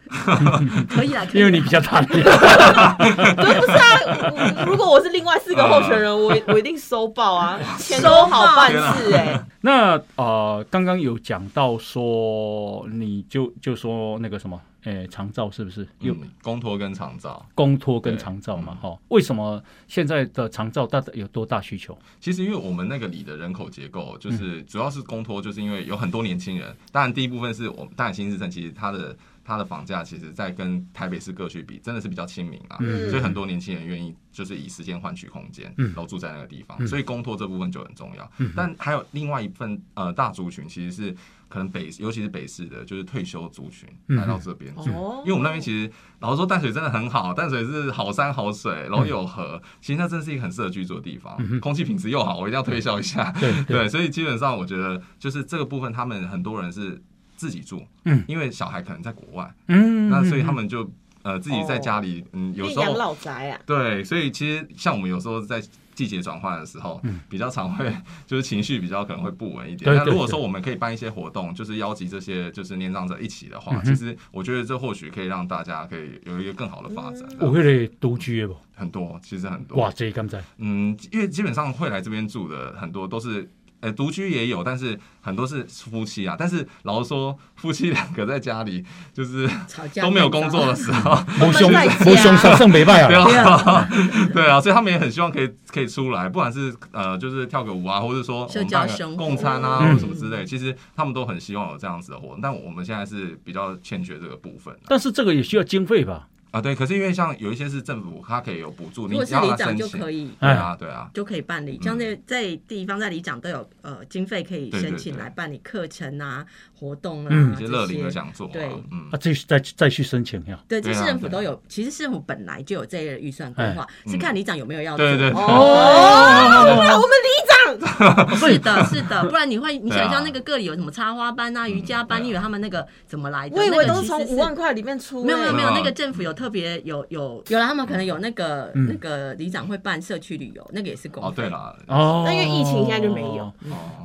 [0.88, 2.22] 可以啦，可 以因为你比较大脸。
[2.22, 4.64] 对，不是啊。
[4.66, 9.40] 如果我是另外四个候选人，我我一定收报啊，钱都好办事哎。
[9.66, 18.76] 那呃，刚刚有讲到说，你就就说那个什么，诶，长照是不是有嗯，公托跟长照，公托跟对长照嘛？
[18.81, 21.98] 哈，为什么现在的长照大有多大需求？
[22.20, 26.72] 其实因为我们那个里的人口结构，嗯就是主要是公托，就是因为有很多年轻人。
[26.92, 32.76] 当然，第一部分是我们当然新市镇其实它的它的房价，其实在跟台北市各区比，真的是比较亲民啊。
[32.80, 36.76] 嗯所以很多年轻人愿意就是以时间换取空间，嗯然后住在那个地方。
[36.80, 38.30] 嗯所以公托这部分就很重要。
[38.38, 41.16] 嗯但还有另外一份呃大族群，其实是
[41.48, 44.90] 可能北尤其是北市的，就是退休族群嗯来到这边住。
[44.90, 53.32] 哦因为我们那边其实老实说淡水真的很好，淡水是好山好水，然后又有河，其实那真是一个很适合居住的地方，嗯空气品质又好，我一定要推销一下。
[53.68, 57.00] 对，所以基本上我觉得就是这个部分，他们很多人是
[57.37, 60.90] 自己住，嗯因为小孩可能在国外，嗯，那所以他们就
[61.22, 65.62] 呃自己在家里，嗯，有时候老宅啊，对，所以其实像我们有时候在
[65.94, 67.90] 季节转换的时候，嗯比较常会
[68.27, 69.94] 就是情绪比较可能会不稳一点。
[69.94, 77.27] 那如果说我们可以办一些活动，就是邀集这些就是年长者一起的话，嗯其实我觉得这或许可以让大家可以有一个更好的发展。
[77.40, 78.57] 有迄个独居的不？
[78.75, 79.79] 很多，其实很多。
[79.79, 83.49] 哇，这刚才嗯，因为基本上会来这边住的很多都是，
[83.81, 86.35] 呃，独居也有，但是很多是夫妻啊。
[86.39, 91.12] 但是老实说，夫妻两个在家里就是吵架都没有工作的时候，
[91.47, 93.53] 无凶在家无凶杀胜没败对啊！
[93.53, 93.89] 啊，
[94.33, 102.39] 对啊，所以他们也很希望可以可以出来，不管是呃就是跳个舞啊，或者说我社们办个交共餐啊，嗯或什么之类，其实他们都很希望有这样子的活动。
[102.41, 106.29] 但我们现在是比较欠缺这个部分啊但是这个也需要经费吧？
[106.57, 106.75] 啊，对。
[106.75, 110.31] 可是因为像有一些是政府，它可以有补助，如果是你要里长他申请，就可以。
[110.40, 111.11] 对啊，对啊。
[111.12, 116.45] 就可以办理，像在在地方在里长都有呃经费可以申请来办理课程啊、
[116.79, 118.07] 活动啊嗯一些这乐龄。
[118.09, 120.59] 讲座啊对，嗯啊，，这再再去申请呀？
[120.69, 127.65] 对，这市对啊对啊政府都有，其实市政府本来就有这类的预算规划，嗯是看里长有没有要对对哦，我们里长
[128.37, 133.57] 是的，是的，不然你会，你想象那个个里有什么插花班啊、瑜伽班，你以为他们那个怎么来的？
[133.57, 138.87] 我以为都是从五万块里面出，哎没有没有没有，嗯那个政府有特别有有有了，他们可能有那个嗯。
[138.87, 141.49] 那个里长会办社区旅游，那个也是公哦，对。
[141.49, 143.43] 了，哦，那因为疫情现在就没有。
[143.45, 143.53] 哦。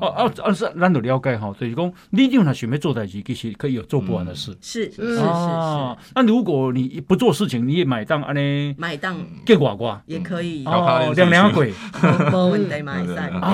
[0.01, 0.07] 哦。
[0.17, 4.57] 哦啊，是咱都了解哈，就是讲你定若想要做代志，其实可以有做不完的事。
[4.59, 5.15] 是是嗯。
[5.15, 5.97] 是哦。
[6.01, 11.71] 是，那如果你不做事情，你也买单安尼买档给呱呱也可以，嗯哦，两两鬼。
[12.31, 13.05] 没问题买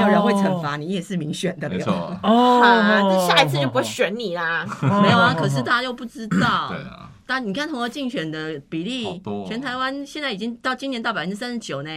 [0.08, 1.94] 有人会惩罚你，你也是民选的，没错，
[2.24, 4.66] 哦那，下一次就不会选你啦。
[4.82, 6.78] 没有啊，可是大家又不知道 对。
[6.90, 11.90] 啊，但你看同额竞选的比例全台湾现在已经到今年到百分之三十九呢。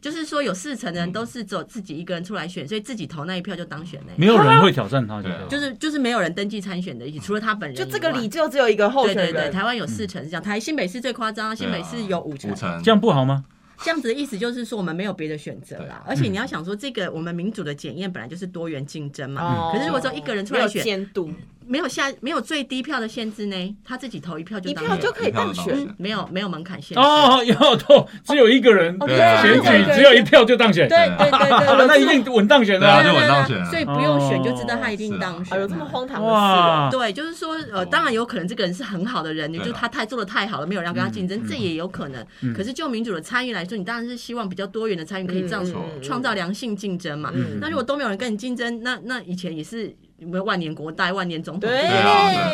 [0.00, 4.12] 就是说有四成的人都是只有自己一个人出来选，所以自己投那一票就当选呢。
[4.14, 7.76] 没有人会挑战他，就就是就是没有人登记参选的除了他本人。
[7.76, 12.54] 就这个里就只有一个候选对对对，台湾有四成是这样，台新北市最夸张，新北市有五成五。
[12.54, 13.44] 成，这样不好吗？
[13.82, 16.02] 这样子的意思就是说，我们没有别的选择啦。
[16.06, 19.42] 而且你要想说，这个我们民主的检验本来就是多元竞争嘛。
[19.42, 21.30] 哦可是如果说一个人出来选，监督，
[21.68, 24.96] 没有下没有最低票的限制呢，他自己投一票就一当选。
[24.96, 25.76] 票就可以当选。
[25.76, 25.94] 选。
[25.98, 27.00] 没有没有门槛限制。
[27.00, 33.02] 哦，要都只有一个人选举，只有一票就当选，对对对对对， 那一定稳当选的啊。
[33.02, 33.70] 对稳当选啊。
[33.70, 35.56] 所以不用选就知道他一定当哦选。
[35.56, 36.96] 哎呦，这么荒唐的事！
[36.96, 39.64] 对，就是说，呃，当然有可能这个人是很好的人，对啊。
[39.64, 42.26] 就他太做的太好了，没有人要跟他竞争，这也有可能。
[42.54, 45.64] 可是就民主的参与来说，你当然是希望比较多元的参与，可以这样
[46.02, 47.30] 创造良性竞争嘛。
[47.34, 47.58] 嗯。
[47.60, 51.68] 那如果都没有人跟你竞争，那那以前也是有没有万年国代、万年总统？
[51.68, 51.86] 对。
[51.86, 52.50] 啊。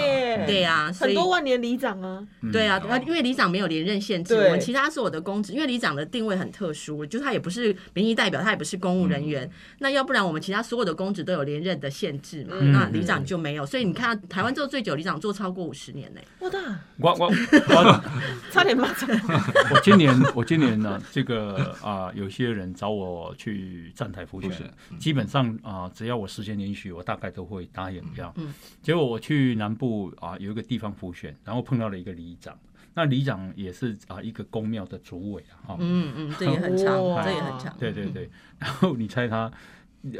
[0.46, 2.20] 对呀，所很多万年里长啊，
[2.52, 9.48] 对啊，因为里长没有连任限制，我们其他所有的公职，因为里长的定位很特殊，就是他也不是民意代表，他也不是公务人员。
[9.78, 12.72] 那要不然我们其他所有的公职都有连任的限制嘛，嗯。
[12.72, 13.64] 那里长就没有。
[13.64, 16.58] 所以你看台湾做最久，里长做超过五十年呢、我的
[16.98, 18.04] 我我 我。
[18.50, 19.08] 差点骂脏。
[19.20, 19.40] 话。
[19.72, 24.50] 我今年我今年呢，这个啊、有些人找我去站台复选
[24.98, 28.32] 基本上啊、只要我时间允许，我大概都会答应这样。
[28.36, 32.58] 嗯结果我去南部啊、有一个地方浮选，然后碰到了一个里长，
[32.94, 37.76] 那里长也是啊、一个公庙的主委啊，哈、嗯嗯，这也很强，这也很强。
[37.78, 39.50] 对对对，然后你猜他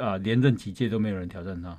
[0.01, 1.77] 啊、连任几届都没有人挑战他，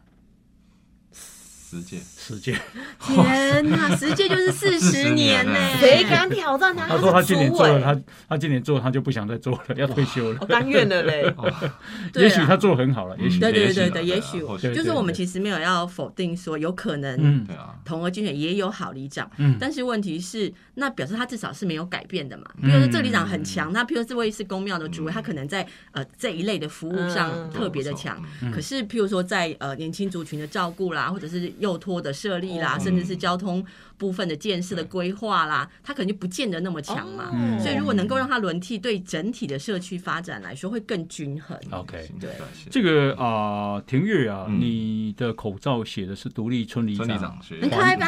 [1.75, 2.57] 十届，十届。
[3.01, 6.87] 天哪， 十届就是四十年呢、40年谁敢挑战他？
[6.87, 10.37] 他说他今年做了，他他今年做，他就不想再做了，要退休了。
[10.39, 10.45] 我。
[10.45, 11.35] 甘愿了嘞。
[12.15, 14.39] 也许他做的很好了，也许对对对对，也许
[14.73, 17.45] 就是我们其实没有要否定说有可能嗯。
[17.45, 19.57] 对啊，同额竞选也有好里长，嗯。
[19.59, 22.45] 但是问题是，那表示他至少是没有改变的嘛。
[22.61, 22.69] 嗯。
[22.69, 27.49] 比如说这个里长很强，那譬如这位是公庙的主委，他可能在呃这一类的服务上嗯。
[27.51, 28.17] 特别的强。
[28.41, 28.49] 嗯。
[28.49, 32.79] 可是譬如说在呃年轻族群的照顾啦，或者是幼托的设立啦，哦。
[32.79, 33.65] 甚至是交通
[33.97, 37.31] 部分的建设的规划啦，他可能就不见得那么强嘛。
[37.33, 37.59] 嗯。
[37.59, 41.57] 所以如果能够让他轮替，对整体的社区发展来说会更均衡。
[41.71, 42.29] OK 对。
[42.69, 44.59] 这个啊，庭月啊，嗯。
[44.59, 47.39] 你的口罩写的是独立村里村里长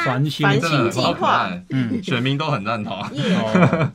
[0.05, 2.03] 繁星繁星计划，嗯。
[2.03, 2.95] 选民都很赞同。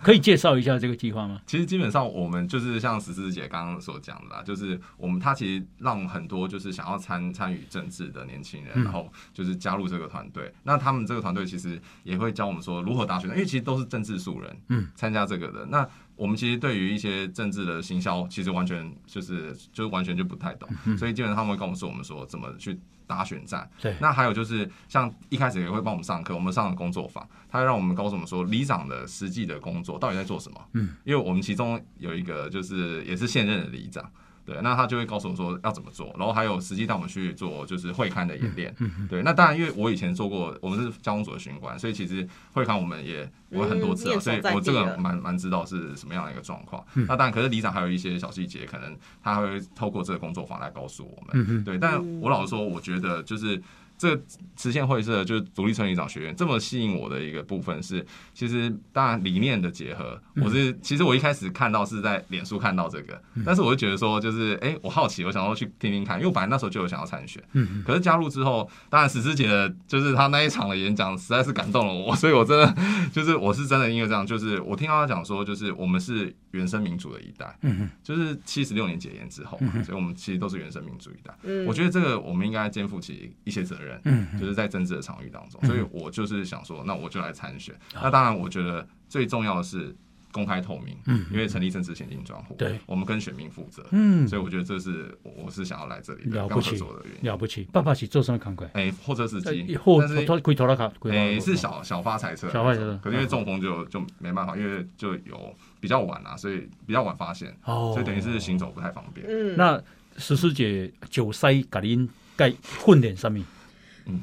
[0.02, 1.40] 可以介绍一下这个计划吗？
[1.46, 8.84] 其实基本上我们就是像十四姐刚刚所讲的啦，就是我们他其实让很多就是想要参参与政治的年轻人，嗯。
[8.84, 10.52] 然后就是加入这个团队。
[10.62, 15.66] 那他们这个团队其实也会教我们说如何打选，因为其实都是政治素人，嗯，参加这个的。
[15.66, 23.68] 那我们其实对于一些政治的行销，其实完全就是就是完全就不太懂，所以基本上他们会跟我们说我们说怎么去打选战。
[23.80, 30.60] 对那还有就是像一开始也会帮我们上课，我们上了工作坊，他会让我们告诉我们说里长的实际的工作到底在做什么。
[30.74, 34.08] 嗯，因为我们其中有一个就是也是现任的里长。
[34.44, 38.74] 对，那他就会告诉我说要怎么做，然后还有实际带我们去做就是会刊的演练。
[38.78, 46.84] 嗯对，那当然因为我以前做过，我们是交通组的巡官，所以其实会刊我们也我很多次啊，嗯所以我这个蛮蛮知道是什么样的一个状况。
[46.94, 51.64] 嗯那当然，可是里长还有一些小细节，可能他会透过这个工作坊来告诉我们。
[51.64, 53.60] 对，但我老实说，我觉得就是
[54.02, 54.22] 这个
[54.56, 72.74] 实现会社就是独立村里长学院这么吸引我的一个部分是，其实当然理念的结合，我是其实我一开始看到是在脸书看到这个，但是我就觉得说就是哎、我好奇，我想要去听听看，因为我本来那时候就有想要参选，嗯可是加入之后，当然史诗姐的就是她那一场的演讲实在是感动了我，所以我真的
[73.14, 81.34] 就是我是真的因为这样，就是我听到她讲说，就是我们是原生民主的一代，嗯，就是七十六年解严之后嘛，所以我们其实都是原生民主一代。
[81.42, 81.66] 嗯。
[81.66, 84.26] 我觉得这个我们应该肩负起一些责任，嗯。
[84.38, 87.74] 就是在政治的场域当中，所以我就是想说，那我就来参选。
[87.94, 89.94] 那当然，我觉得最重要的是
[90.30, 91.26] 公开透明，嗯。
[91.30, 97.30] 因为成立政治现金专户，对，我们跟选民负责，嗯，所以我觉得这是我我是想要来这里的刚合了不起作的原因。
[97.30, 97.64] 了不起。
[97.72, 98.68] 爸爸是做什么工作？
[98.74, 102.98] 哎，货车司机，或但是他开拖拉卡，开拖拉哎卡是小小发财车，小发财车。
[103.02, 109.26] 可是因为中风就就没办法，因为就有比较晚啊，所以比较晚发现，哦，所以等于是行走不太方便。
[109.28, 109.82] 嗯，那
[110.16, 113.44] 石师姐九筛甲您该混点什么？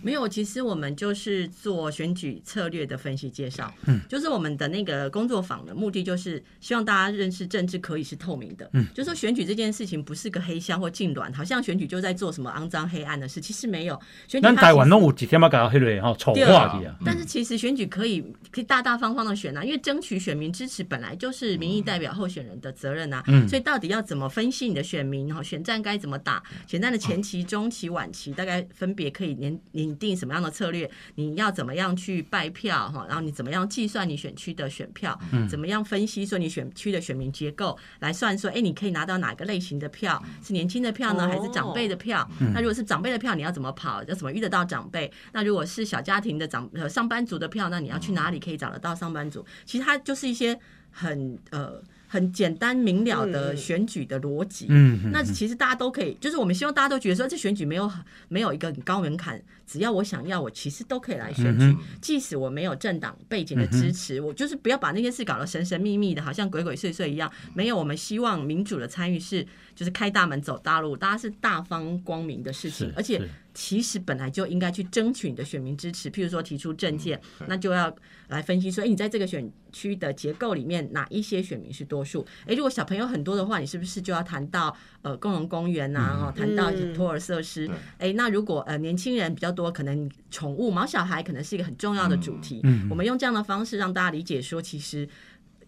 [0.03, 23.23] 没有，其实我们就是做选举策略的分析介绍，嗯，就是我们的那个工作坊的目的，就是希望大家认识政治可以是透明的，嗯，就说选举这件事情不是个黑箱或痉挛，好像选举就在做什么肮脏黑暗的事，其实没有，选举咱它其实台湾拢有一点仔搞迄个吼丑化去啊，但是其实选举可以可以大大方方的选啊，因为争取选民支持本来就是民意代表候选人的责任啊。
[23.27, 23.47] 嗯。
[23.47, 25.41] 所以到底要怎么分析你的选民哈？
[25.41, 26.43] 选战该怎么打？
[26.67, 30.89] 选战的前期、中期、晚期，大概分别可以拟拟定什么样的策略？
[31.15, 33.05] 你要怎么样去拜票哈？
[33.07, 35.19] 然后你怎么样计算你选区的选票？
[35.49, 40.21] 怎么样分析说你选区的选民结构来算说，哎，你可以拿到哪个类型的票？
[40.43, 42.29] 是年轻的票呢，哦还是长辈的票？
[42.53, 44.03] 那如果是长辈的票，你要怎么跑？
[44.03, 45.11] 要怎么遇得到长辈？
[45.31, 49.45] 那如果是小家庭的长呃上班族的票，那你要去哪里可以找得到上班族？
[49.65, 50.59] 其实它就是一些
[50.91, 54.65] 很呃很简单明了的嗯选举的逻辑。
[55.13, 57.89] 那其实大家都可以，就是我们希望大家都觉得说，这选举没有
[58.27, 61.65] 没有一个很高门槛，只要我想要，我其实都可以来选举。
[61.65, 67.31] 嗯即使我没有政党背景的支持，我就是不要把那件事搞得神神秘秘的，好像鬼鬼祟祟一样。
[67.53, 69.45] 没有，我们希望民主的参与是，
[69.75, 73.29] 就是开大门走大路，大家是大方光明的事情，而且是
[73.61, 77.93] 其实本来就应该去争取你的选民支持，譬如说提出政见，对那就要
[78.29, 82.25] 来分析说，哎，你在这个选区的结构里面，哪一些选民是多数？
[82.47, 87.75] 哎，如果小朋友很多的话，你是不是就要谈到呃共融公园呐、啊，哦，谈到嗯托儿设施对？
[87.97, 92.61] 哎，那如果呃年轻人比较多，可能宠物毛小孩可能是一个很重要的主题。
[92.63, 95.05] 嗯我们用这样的方式让大家理解说，其实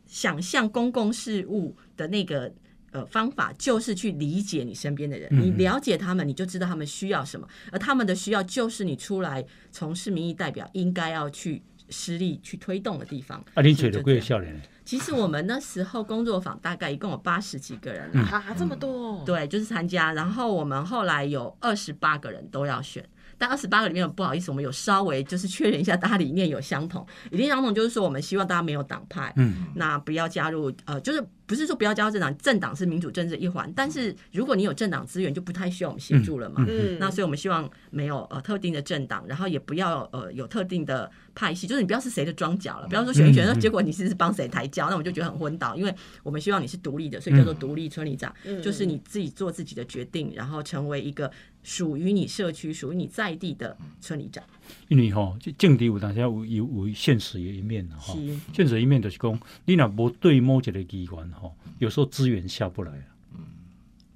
[0.05, 2.53] 想象公共事务的那个。
[2.91, 13.39] 呃，方法就是去理解你身边的人，嗯你了解他们，你就知道他们需要什么，而他们的需要就是你出来从事民意代表应该要去施力去推动的地方。
[13.53, 14.61] 啊，恁找着几是就这样个少年？
[14.83, 20.11] 其实我们那时候工作坊大概一共有八十几个人啦，啊，这么多哦，对，就是参加。
[20.11, 23.07] 然后我们后来有二十八个人都要选，
[23.41, 27.03] 但二十八个里面不好意思，我们有稍微就是确认一下，大家理念有相同。
[27.31, 36.63] 理念相同就是说，我们希望大家没有党派，嗯，那不要加入呃，就是不是说不要加入政党，政党是民主政治一环，但是如果你有政党资源，就不太需要我们协助了嘛。
[36.69, 48.61] 嗯，那所以我们希望没有呃特定的政党，然后也不要呃有特定的派系，就是你不要是谁的庄脚了，不要说选一选，嗯嗯结果你是帮谁抬轿，那我就觉得很昏倒，因为我们希望你是独立的，所以叫做独立村里长，嗯。
[48.61, 51.31] 就是你自己做自己的决定，然后成为一个
[51.63, 54.43] 属于你社区、属于你在地的村里长。
[54.87, 58.15] 因为吼，就政治有当时有有有现实的一面啦吼。
[58.15, 63.05] 是现实一面就是讲，你若无对某一个机关吼，有时候资源下不来啊。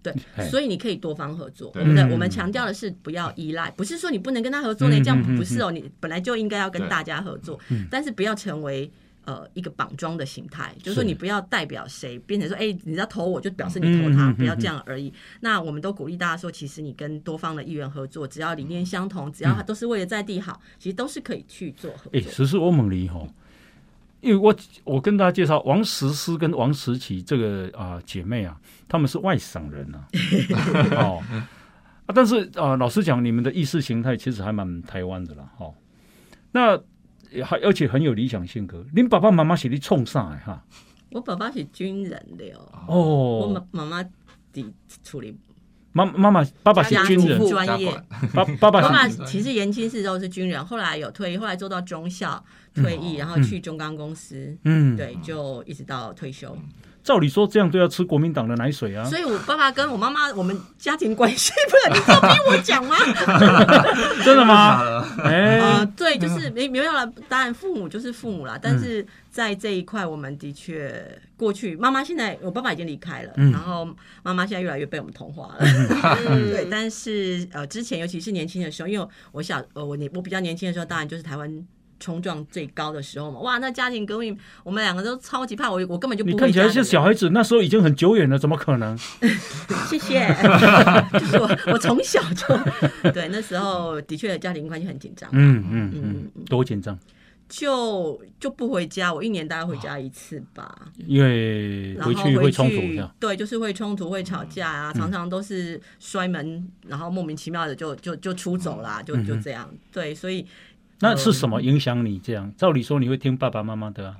[0.01, 0.13] 对，
[0.49, 1.71] 所以你可以多方合作。
[1.71, 8.91] 对我们的嗯我们强调的是不要依赖，不是说你不能跟他合作呢，嗯这样不是哦，你本来就应该要跟大家合作嗯，但是不要成为。
[9.25, 15.11] 呃，一个绑桩的形态，就是说你不要代表谁，变成说，哎、你要投我就表示你投他，不要这样而已。
[15.39, 22.31] 那我们都鼓励大家说，其实你跟多方的议员合作，只要理念相同，只要他都是为了在地好，其实都是可以去做合诶、作。
[22.31, 23.27] 实是我问你吼，
[24.21, 30.07] 因为我我跟大家介绍王石思跟王石琪这个啊、姐妹啊，她们是外省人啊，
[31.01, 31.23] 哦。
[32.05, 35.73] 啊，但是啊、老实讲，你们的意识形态其实还蛮台湾的啦，哦，
[36.51, 36.79] 那
[37.43, 38.85] 还而且很有理想性格。
[38.93, 40.63] 您爸爸妈妈是你冲上来哈？
[41.11, 42.45] 我爸爸是军人的
[42.87, 44.03] 哦，我哦，妈妈妈
[44.51, 45.37] 的处理
[45.93, 47.89] 妈妈妈爸爸是家军人，专业，
[48.33, 56.57] 爸爸爸爸爸是其实年轻时都是军人，后来有退役，后来做到中校退役，然后去中钢公司，嗯，对，就一直到退休。
[57.05, 62.95] 照理说这样都要吃国民党的奶水啊所，以我爸爸跟我妈妈，我们家庭关系，不然你都逼我讲吗？
[64.25, 64.81] 真的吗？
[64.83, 65.01] 的？
[65.23, 71.05] 哎、呃，对，就是没没有了，当然父母就是父母啦，但是在这一块，我们的确
[71.37, 73.87] 过去，妈妈现在我爸爸已经离开了，嗯然后
[74.23, 75.57] 妈妈现在越来越被我们同化了。
[75.61, 81.67] 嗯 对，但是呃，之前尤其是年轻的时候，因为我小呃我年我比较年轻的时候，当然就是台湾
[82.05, 83.39] 冲撞最高的时候嘛。
[83.39, 86.33] 哇，那家庭革命，我们两个都超级怕，我我根本就不会。
[86.33, 88.95] 你看起来像小孩子，那时候已经很久远了，怎么可能？
[89.89, 90.27] 谢谢，
[91.19, 96.97] 就是我我从小就对那时候的确家庭关系很紧张，嗯嗯嗯嗯，多紧张，
[97.49, 100.75] 就就不回家，我一年大概回家一次吧。
[101.07, 102.81] 因为回去会冲突。
[103.19, 109.69] 对，就是会冲突，会吵架啊，嗯常常都是摔门，然后莫名其妙的就就就出走啦，就嗯就这样。
[109.91, 110.45] 对，所以
[110.99, 112.51] 那是什么影响你这样？
[112.57, 114.17] 照理说你会听爸爸妈妈的啊。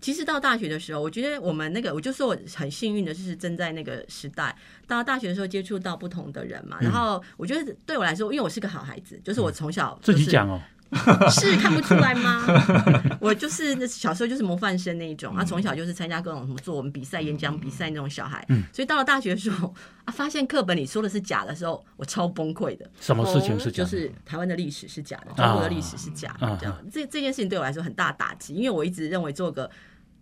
[0.00, 6.78] 其实到大学的时候，我觉得我们那个，我就说我很幸运的，就是正在那个时代，到大学的时候接触到不同的人嘛。
[6.80, 10.60] 然后我觉得对我来说，因为我是个好孩子，就是我从小、自己讲哦，
[11.30, 12.44] 是看不出来吗？
[13.20, 19.74] 我就是那小时候就是模范生那一种，啊，从小就是参加各种什么作文比赛、演讲比赛那种小孩，所以到了大学的时候
[20.04, 22.90] 啊，发现课本里说的是假的时候，我超崩溃的。
[23.00, 23.90] 什么事情是假的？
[23.90, 29.70] 就是台湾的历史是假的，中国的历史是假的，啊这样这这件事情对我来说很大打击，因为我一直认为做个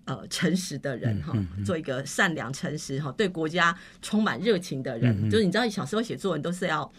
[0.06, 6.90] 呃诚实的人哈，做一个善良诚实哈，对国家充满热情的人，就是你知道小时候写作文都是要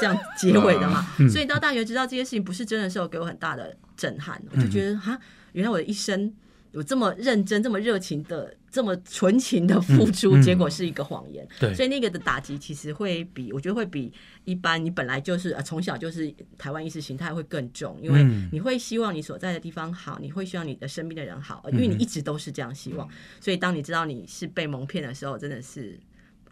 [0.00, 5.18] 这样结尾的嘛， 所以到大学知道这些事情不是真的时候，给我很大的震撼，我就觉得哈，
[5.52, 6.32] 原来我的一生。
[6.72, 11.46] 有这么认真、这么热情的、这么纯情的付出，嗯嗯结果是一个谎言。
[11.58, 14.12] 对所以那个的打击其实会比我觉得会比
[14.44, 23.08] 一般你本来就是呃从小就是台湾意识形态会更重，因为嗯你会希望你所在的地方好，你会希望你的身边的人好，因为你一直都是这样希望。
[23.40, 25.98] 所以当你知道你是被蒙骗的时候，真的是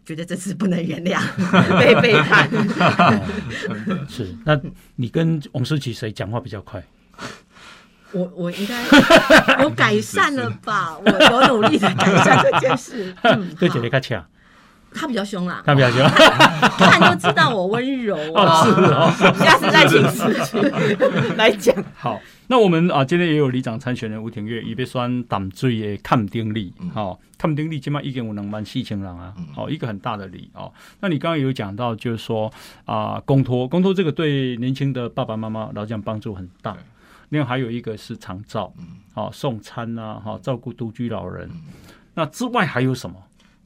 [0.03, 1.21] 觉得这次不能原谅。
[1.79, 2.49] 被背叛。
[4.09, 4.35] 是。
[4.45, 4.59] 那
[4.95, 6.85] 你跟王思琪谁讲话比较快？
[8.11, 8.83] 我我应该
[9.63, 10.97] 我改善了吧？
[11.05, 13.13] 我我努力的改善这件事。
[13.23, 14.25] 嗯，对，好姐姐卡恰，
[14.93, 16.09] 他比较凶啦，他比较喜欢。
[16.77, 18.63] 看就知道我温柔哦，啊。
[18.63, 19.35] 是哦。
[19.39, 20.57] 下次再请司机
[21.37, 21.75] 来讲。
[21.95, 30.73] 好，那我们啊，今天也有里长参选人吴庭月，伊要选淡水的抗丁力，好、抗丁力起码已经有两万四千人啊，好、一个很大的里哦。
[30.99, 32.51] 那你刚刚有讲到，就是说
[32.85, 36.79] 啊，公托，公托这个对年轻的爸爸妈妈老讲帮助很大对。
[37.29, 38.73] 另外还有一个是长照，
[39.13, 41.49] 好、送餐啊，哦、照顾独居老人。
[42.13, 43.15] 那之外还有什么？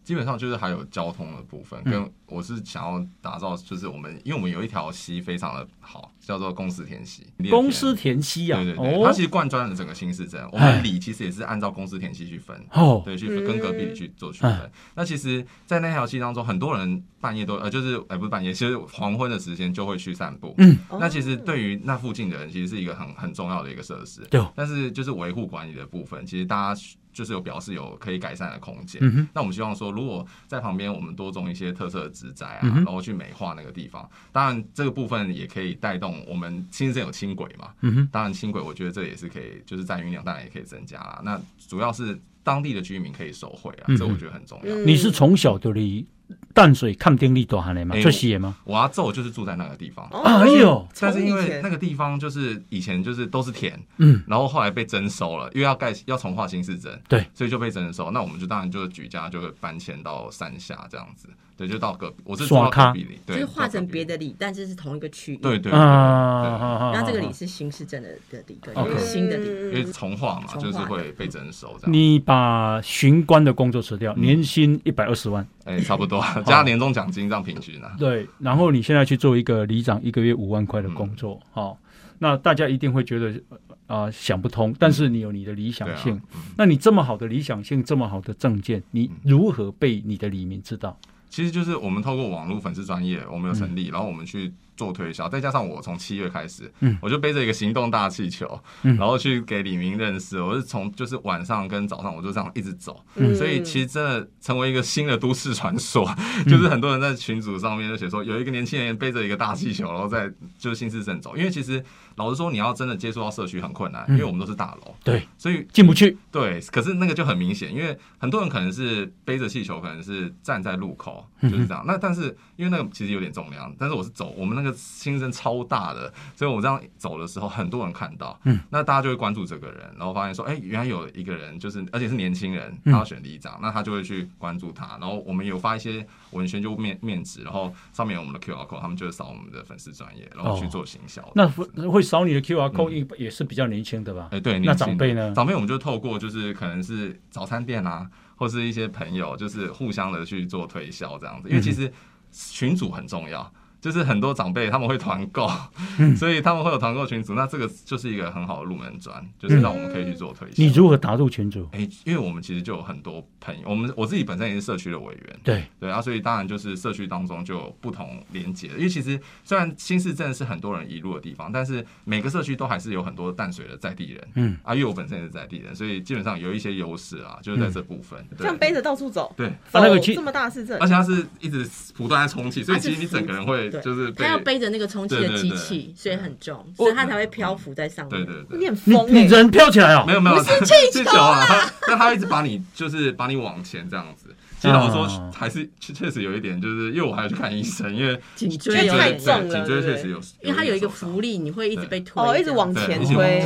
[0.03, 7.23] 基本上就是还有交通的部分，嗯跟我是想要打造，就是我们因为我们有一条溪非常的好，叫做公司田溪。
[7.49, 10.43] 公司田溪啊，对对对，哦它其实贯穿了整个新市镇。
[10.51, 14.71] 我哎们里其实也是按照公司田溪去分，哦，对，去分跟隔壁里去做区分。
[14.95, 20.55] 那其实，在那条溪当中，很多人半夜都呃，就是呃不是半夜，其实黄昏的时间就会去散步。
[20.57, 24.21] 嗯，那其实对于那附近的人，其实是一个很很重要的一个设施。
[24.29, 26.81] 对哦但是就是维护管理的部分，其实大家
[27.13, 28.99] 就是有表示有可以改善的空间。
[29.01, 34.09] 嗯哼，那我们希望说，如果在旁边我们多种一些特色的植栽啊，嗯然后去美化那个地方。
[34.31, 37.69] 当然，这个部分也可以带动我们新市镇有轻轨嘛。
[37.81, 41.21] 嗯哼，当然轻轨我觉得这也是可以，就是载运量当然也可以增加啦。
[41.23, 44.75] 那主要是当地的居民可以受惠啊，嗯这我觉得很重要。
[44.75, 46.05] 嗯你是从小就离
[46.53, 47.95] 淡水抗丁力多汉的吗？
[47.95, 48.55] 哎这些吗？
[48.63, 50.07] 我阿昼就是住在那个地方。
[50.23, 58.11] 哎呦，但是因为那个地方就是以前就是都是田，嗯，然后后来被征收了，因为要盖要重划新市镇，对，所以就被征收。
[58.11, 65.37] 那我们就当然就举家就会搬迁到山下这样子，对，就到隔壁，我是住到隔壁里，对，就是划成别的里，但是是同一个区域。
[65.37, 69.47] 对对对那这个里里是新市镇的的里，跟 OK 新的里。
[69.47, 74.21] 因为重划嘛，就是会被征收这样，你把巡官的工作辞掉，嗯。
[74.21, 81.77] 年薪一百二十万，哎，差不多 加年终奖金这样平均啊，对，然后你现在去做一个里长，一个月五万块的工作，好、
[82.19, 83.41] 那大家一定会觉得
[83.87, 86.19] 啊、想不通，但是你有你的理想性，
[86.57, 90.97] 那你这么好的理想性，这么好的证件，你如何被你的里民知道？
[91.29, 93.75] 其实就是我们透过网络粉丝专业，我们有成嗯。
[93.75, 96.97] 立，然后我们去做推销，再加上我从七月开始，嗯。
[97.01, 98.95] 我就背着一个行动大气球，嗯。
[98.97, 100.41] 然后去给李明认识。
[100.41, 103.35] 我是从就是晚上跟早上，我就这样一直走，嗯。
[103.35, 106.07] 所以其实真的成为一个新的都市传说，
[106.45, 106.45] 嗯。
[106.49, 111.35] 就是很多人在群组上面就写说，有一个年轻人背着一个大气球，然后在就是新市镇走。
[111.37, 111.83] 因为其实
[112.15, 121.83] 老实说，你要真的接触到社区很困难，因为我们都是大楼，对，所以进不去，对，可是那个就很明显，因为很多人可能是背着气球，可能是站在路口，嗯就是这样。
[121.87, 141.23] 那但是因为那个其实有点重量，但是我是走，我们那个新生超大的，所以我这样走的时候，很多人看到，嗯，那大家就会关注这个人，然后发现说，哎、原来有一个人就是，而且是年轻人，嗯他要选里长，那他就会去关注他，然后我们有发一些文宣就面面纸，然后上面有我们的 QR code，他们就会扫我们的粉丝专业，然后去做行销。
[141.35, 144.29] 那会会扫你的 QR code 也也是比较年轻的吧？
[144.31, 151.49] 哎、对，那长辈呢长辈我们就透过就是可能是早餐店啊，或是一些朋友，就是互相的去做推销这样子。
[151.49, 151.91] 因为其实
[152.31, 153.51] 群主很重要，
[153.83, 155.51] 就是很多长辈他们会团购，
[155.99, 156.15] 嗯。
[156.15, 157.33] 所以他们会有团购群组。
[157.33, 160.53] 那这个就是一个很好的入门砖，就是让我们可以去做推销。
[160.55, 161.67] 你如何打入群组？
[161.73, 178.37] 哎、因为我们其实就有很多朋友，我们我自己本身也是社区的委员，对，对啊，所以当然就是社区当中就有不同连接，因为其实虽然新市镇是很多人移入的地方，但是每个社区都还是有很多淡水的在地人，嗯，啊，因为我本身也是在地人，所以基本上有一些优势啊，就是在这部分，对。
[178.39, 180.77] 这样背着到处走，对，走啊那个其这么大市镇。
[180.79, 188.25] 而，且它是一直不断在充气，所以其实你整个人会对就是他要背着那个充气的机器，所以很重，所以他才会漂浮在上面。
[188.25, 188.59] 对对对。
[188.59, 190.03] 你很疯哎，你人飘起来哦。
[190.07, 194.29] 没，有没有，是气球啊，它但他一直把你就是把你往前这样子。
[194.59, 203.45] 其实老实啊说，还是确确实有一点，就是因为我还要去看医生，因为颈颈椎太重了颈椎确实有，因为它有一个浮力，你会一直被推哦，一直往前推，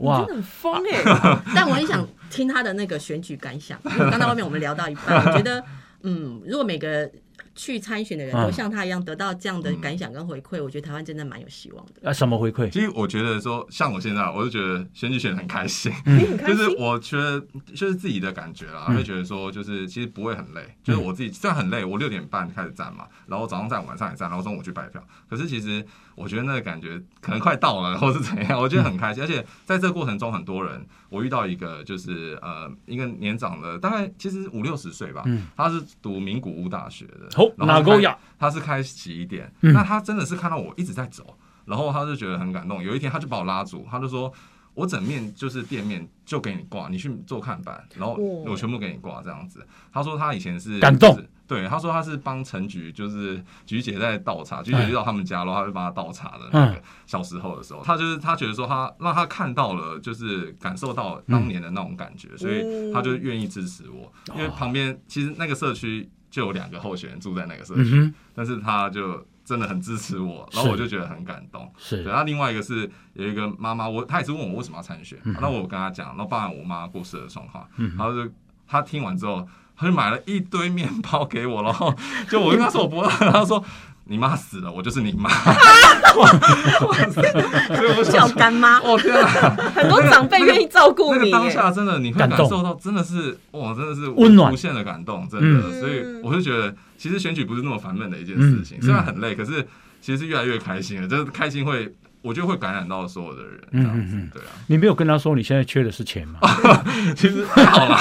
[0.00, 0.18] 哇。
[0.18, 5.64] 真的，很疯哎， 但我很想听他的那个选举感想，因为刚到外面我们聊到一半，我觉得，
[6.02, 7.10] 嗯，如果每个
[7.54, 8.44] 去参选的人嗯。
[8.46, 12.08] 都像他一样得到这样的感想跟回馈，我觉得台湾真的蛮有希望的。
[12.08, 12.68] 啊，什么回馈？
[12.70, 15.92] 其实我觉得说，像我现在，我就觉得选举选的很 开心，
[16.46, 17.40] 就是，我觉得
[17.74, 18.96] 就是自己的感觉啦，嗯。
[18.96, 25.84] 会觉得说，就是其实不会很累，就是我自己虽然很累，我六点半开始站嘛，然后早上站，晚上也站，然后中午去拜票，可是其实
[26.14, 30.84] 我觉得那个感觉可能快到了，或是怎样，我觉得很开心，而且在这个过程中，很多人，
[31.14, 38.18] 我遇到一个就是呃一个年长的，大概其实五六十岁吧，嗯他是读名古屋大学的，好，然后是开哪个呀？
[38.38, 42.82] 他是开洗衣店，嗯那他真的是看到我一直在走，然后他就觉得很感动。
[42.82, 44.32] 有一天他就把我拉住，他就说
[44.74, 64.10] ：“我整面就是店面就给你挂，你去做看板，然后哦我全部给你挂这样子。”他说他以前是感动就是对，他说他是帮陈菊，就是菊姐在倒茶，菊姐就到他们家，然后他就帮他倒茶的那个小时候的时候，他就是他觉得说他让他看到了，就是感受到当年的那种感觉，所以他就愿意支持我。
[64.34, 71.70] 因为旁边其实那个社区就有两个候选人住在那个社区，但是他就真的很支持我，然后我就觉得很感动。
[71.76, 78.32] 是，然后另外一个是有一个妈妈，我他也是问我为什么要参选，那我跟她讲，然后包含我妈过世的状况，然后就
[78.66, 79.46] 他听完之后。
[79.76, 81.94] 他就买了一堆面包给我，然后
[82.30, 83.62] 就我跟他说我不饿，他说
[84.04, 85.30] 你妈死了，我就是你妈，
[88.10, 88.78] 叫干妈。
[88.80, 95.80] 哦天啊，很多长辈愿意照顾你，当下真的你会感受到真的是哇，真的是温暖无限的感动，真的。
[95.80, 99.66] 所以我就觉得其实选举不是那么烦闷的一件事情，虽然很累，可是
[100.00, 101.92] 其实是越来越开心了，就是开心会。
[102.24, 104.48] 我觉得会感染到所有的人，嗯嗯嗯，对啊。
[104.66, 106.40] 你没有跟他说你现在缺的是钱吗？
[107.14, 108.00] 其实还好啦，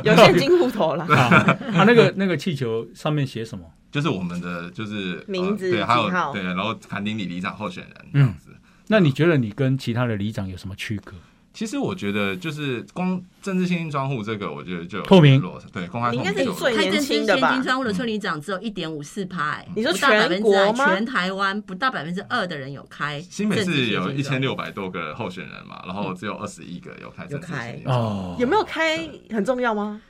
[0.04, 1.04] 有现金户头了。
[1.08, 3.64] 他那个那个气球上面写什么？
[3.90, 8.50] 就是我们的就是名字，对，还有对，然后坎丁里里长候选人这样子。
[8.86, 11.14] 那你觉得你跟其他的里长有什么区隔？
[11.54, 15.40] 其实我觉得，就是光政治现金专户这个，我觉得就透明，
[15.72, 16.24] 对公开透明。
[16.24, 17.50] 应该是最年轻的吧？
[17.50, 20.86] 现金专户的村里长只有一点五四趴，你说全国吗？
[20.86, 23.20] 全台湾不到百分之二的人有开。
[23.22, 27.24] 新北市有一千六百多个候选人嘛，然后只有二十一个有开。
[27.30, 28.36] 有开哦？
[28.40, 30.02] 有没有开很重要吗？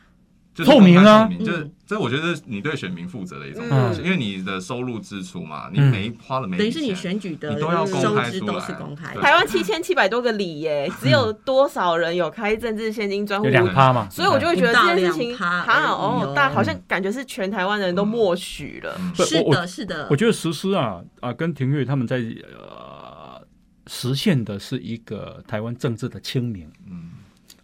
[0.63, 3.65] 透明啊，就是这，我觉得你对选民负责的一种，
[4.05, 9.15] 因为你的收入支出嘛，你每花了每等于是你选举的，你都要公开出来。
[9.21, 13.49] 台湾七千七百多个里耶，只有多少人有开政治现金专户？
[13.49, 18.97] 两趴嘛，所以我就会觉得这件事情，哈哦，大好像感觉是全台湾人都默许了。
[19.17, 20.07] 是的，是的。
[20.11, 22.19] 我觉得实施啊啊，跟庭玉他们在
[22.53, 23.43] 呃
[23.89, 27.11] 实现的是一个台湾政治的清明，嗯。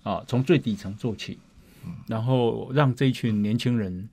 [0.02, 1.38] 啊，从最底层做起。
[2.06, 4.08] 然后让这一群年轻人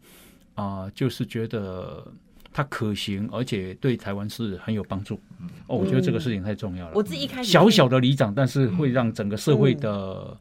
[0.56, 2.06] 啊，就是觉得
[2.52, 5.20] 它可行，而且对台湾是很有帮助。
[5.68, 6.94] 哦，我觉得这个事情太重要了。
[6.96, 10.36] 我自己一开始小小的里长，但是会让整个社会的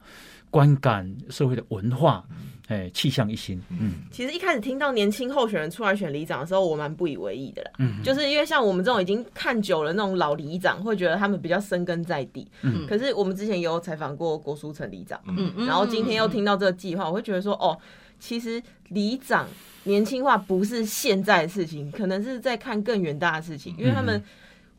[0.50, 2.24] 观感、社会的文化，
[2.68, 3.60] 哎，气象一新。
[3.70, 7.70] 嗯，其实一开始听到年轻候选人出来选里长的时候，我蛮不以为意的啦。
[7.78, 12.46] 嗯，就是因为像我们这种已经看久了那种老里长，会觉得他们比较生根在地。
[12.62, 17.78] 嗯，可是我们之前有采访过郭书成里长，嗯嗯，然后今天又听到这个计划，我会觉得说，哦。
[18.18, 19.46] 其实里长
[19.84, 24.24] 年轻化不是现在的事情，可能是在看更远大的事情，因为他们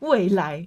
[0.00, 0.66] 未来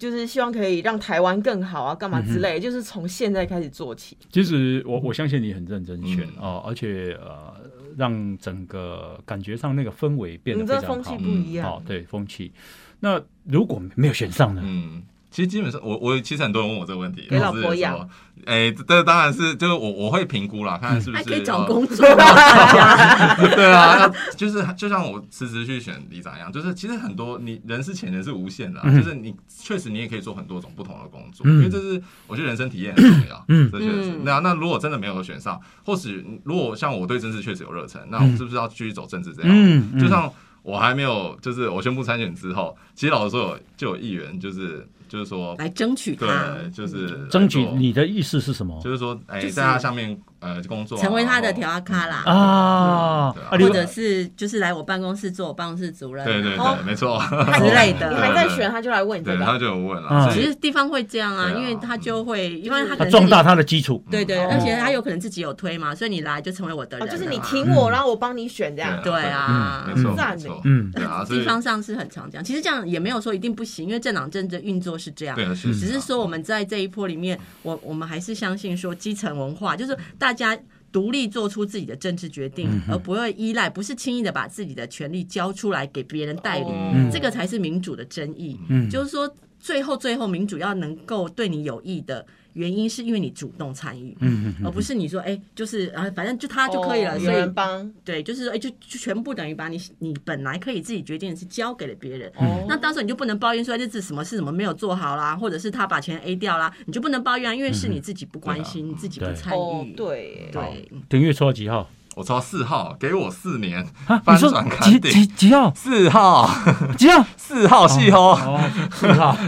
[0.00, 4.16] 就是希望可以让台湾更好啊，干嘛之类，就是从现在开始做起。
[4.32, 7.54] 其实我我相信你很认真选哦，而且呃，
[7.98, 11.70] 让整个感觉上那个氛围变得非常好，风气不一样。
[11.70, 12.50] 哦，对，风气。
[12.98, 14.62] 那如果没有选上呢？
[14.64, 15.02] 嗯。
[15.30, 18.08] 其实基本上，我我其实很多人问我这个问题，给老婆养。
[18.46, 21.98] 哎，这当然是就是我我会评估啦，看 看是不是可以找工作。
[23.54, 33.44] 对啊，就是就像我辞职去选里长一样，就是其实很多你人是潜能是无限的，就是你确实你也可以做很多种不同的工作，因为这是我觉得人生体验很重要。
[33.48, 34.18] 嗯，这确实是。
[34.24, 39.50] 那那如果真的没有选上，或许如果像我对政治确实有热忱，那我是不是要继续走政治这样？
[39.52, 44.88] 嗯，就像我还没有就是我宣布参选之后，其实老实说有就有议员就是。
[45.10, 48.80] 就是说，来争取他，就是争取你的意思是什么？
[48.82, 57.22] 就是说，哎，在他上面呃工作，成为他的调阿卡啦啊，或者是就是来我办公室做我办公室主任，对对对，没错
[57.58, 58.10] 之类的。
[58.10, 60.30] 你还在选，他就来问你，他就有问了。
[60.32, 72.44] 其实地方会这样啊，因为他就会，因为他可能壮大他的基础，对对，而且他有可能自己有推嘛，所以你来就成为我的人，就是你挺我，然后我帮你选这样，对啊，没错没错，嗯，对啊，地方上是很常这样。
[72.44, 75.74] 其实这样也没有说一定不行，因为政党政治运作是这样，对是。
[75.74, 80.58] 只是说我们在这一波里面，我我们还是相信说基层文化，就是大家
[80.92, 86.66] 独立做出自己的政治决定，而不会依赖，不是轻易的把自己的权利交出来给别人代理，
[87.12, 88.58] 这个才是民主的真意。
[88.90, 92.26] 就是说，最后最后民主要能够对你有益的。
[92.54, 97.90] 原因是因为你主动参与，嗯嗯，而不是你说哎，就是啊，反正就他就可以了，所以帮。
[98.04, 110.48] 对，就是说哎，就就全部等于把你你本来可以自己决定的是交给了别人，哦，那到时候你就不能抱怨说这次什么事什么没有做好啦，或者是他把钱 A 掉啦，你就不能抱怨，因为是你自己不关心，你自己不参与，对。
[110.52, 110.88] 对。
[111.08, 111.88] 等月初几号？
[112.16, 113.86] 我抽到四号，给我四年
[114.24, 115.72] 翻转几几几号？
[115.74, 116.50] 四号，
[116.98, 117.24] 几号？
[117.36, 118.36] 四号四号。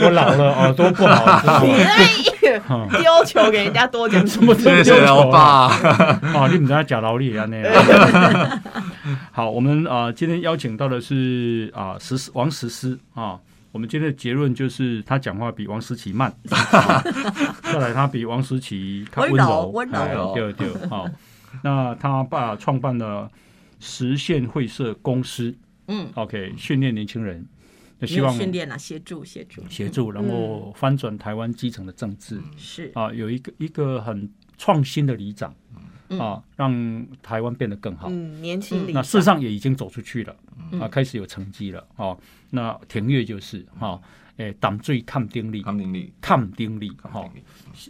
[0.00, 1.60] 我老了，耳朵不好。
[2.90, 4.54] 丢球给人家多点什么？
[4.54, 5.68] 谢谢老爸。
[6.34, 7.46] 哦，你们在假劳力啊？
[7.46, 7.62] 那
[9.32, 13.38] 好，我们啊，今天邀请到的是啊，石王石思啊。
[13.70, 16.32] 我们今天的结论就是，他讲话比王思琪慢。
[17.62, 20.32] 再来，他比王思琪温柔，温柔。
[20.34, 21.06] 对对，好。
[21.62, 23.30] 那他爸创办了
[23.80, 27.46] 实现会社公司嗯，，OK，训练年轻人，
[28.00, 35.54] 就希没有望训练啊，协助协助协助，然后翻转台湾基层的政治是啊，有一个一个很创新的里长
[36.10, 38.08] 嗯啊，让台湾变得更好。
[38.10, 40.36] 嗯，年轻力那事实上也已经走出去了
[40.72, 42.18] 嗯啊，开始有成绩了哦。
[42.50, 44.00] 那田悦就是哈，
[44.36, 47.44] 诶，党最抗丁力，抗丁力，抗丁力哈康定，力，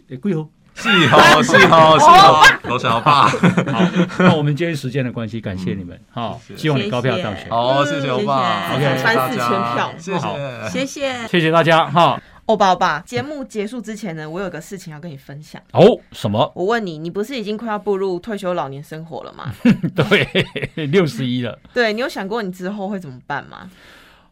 [0.09, 0.49] 诶，贵哦。
[0.79, 3.27] 是哦，是哦，是哦，罗小爸，
[3.71, 3.81] 好，
[4.19, 7.49] 那我们今天时间的关系，感谢你们哈，谢谢希望你高票当选。
[7.49, 10.37] 好，谢谢欧巴谢谢谢谢大三四千票谢好
[10.69, 10.69] 谢。
[10.69, 11.27] 谢谢。
[11.27, 12.21] 谢谢大家哈。
[12.45, 15.61] 欧巴欧巴，节目结束之前呢，我有个事情要跟你分享。
[15.73, 16.51] 哦，什么？
[16.55, 19.53] 我问你，你不是已经快要步入退休老年生活了吗？
[19.93, 21.59] 对，六十一了。
[21.73, 23.69] 对你有想过你之后会怎么办吗？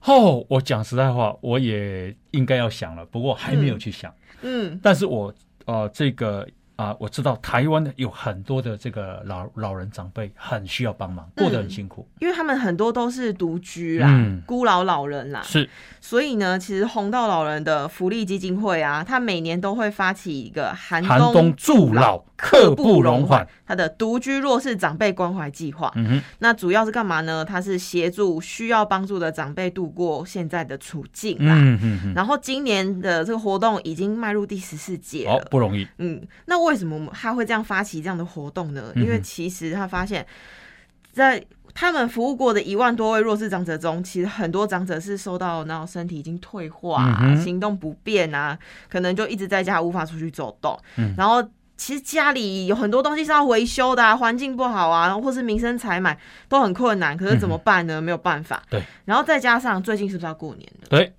[0.06, 4.12] 哦，我讲实在话，我也应该要想了，不过还没有去想。
[4.42, 5.34] 嗯但是我
[5.68, 6.48] 呃，这个
[6.78, 12.08] 啊、我知道台湾有很多的这个老老人长辈很需要帮忙，过得很辛苦。
[12.20, 15.68] 因为他们很多都是独居啦、嗯孤老老人啦，是，
[16.00, 23.48] 所以呢，其实红道老人的福利基金会啊，他每年都会发起一个寒寒冬助老，刻不容缓。
[23.66, 25.92] 他的独居弱势长辈关怀计划。
[25.96, 27.44] 嗯哼，那主要是干嘛呢？
[27.44, 31.54] 他是协助需要帮助的长辈度过现在的处境啦。
[31.58, 35.34] 嗯哼哼，然后今年的这个活动已经迈入第十四届了。
[35.34, 35.86] 哦，不容易。
[35.98, 38.92] 嗯，那为什么他会这样发起这样的活动呢？
[38.96, 40.26] 因为其实他发现，
[41.12, 41.44] 在
[41.74, 48.58] 他们服务过的一万多位弱势长者中，其实很多长者是受到然后身体已经退化、啊嗯行动不便啊，
[48.90, 51.44] 可能就一直在家无法出去走动，嗯然后。
[51.80, 56.18] 其实家里有很多东西是要维修的啊，环境不好啊，然后或是民生采买
[56.50, 58.02] 都很困难，可是怎么办呢？
[58.02, 58.64] 没有办法。
[58.68, 58.82] 对。
[59.06, 60.88] 然后再加上最近是不是要过年了？
[60.90, 61.14] 对，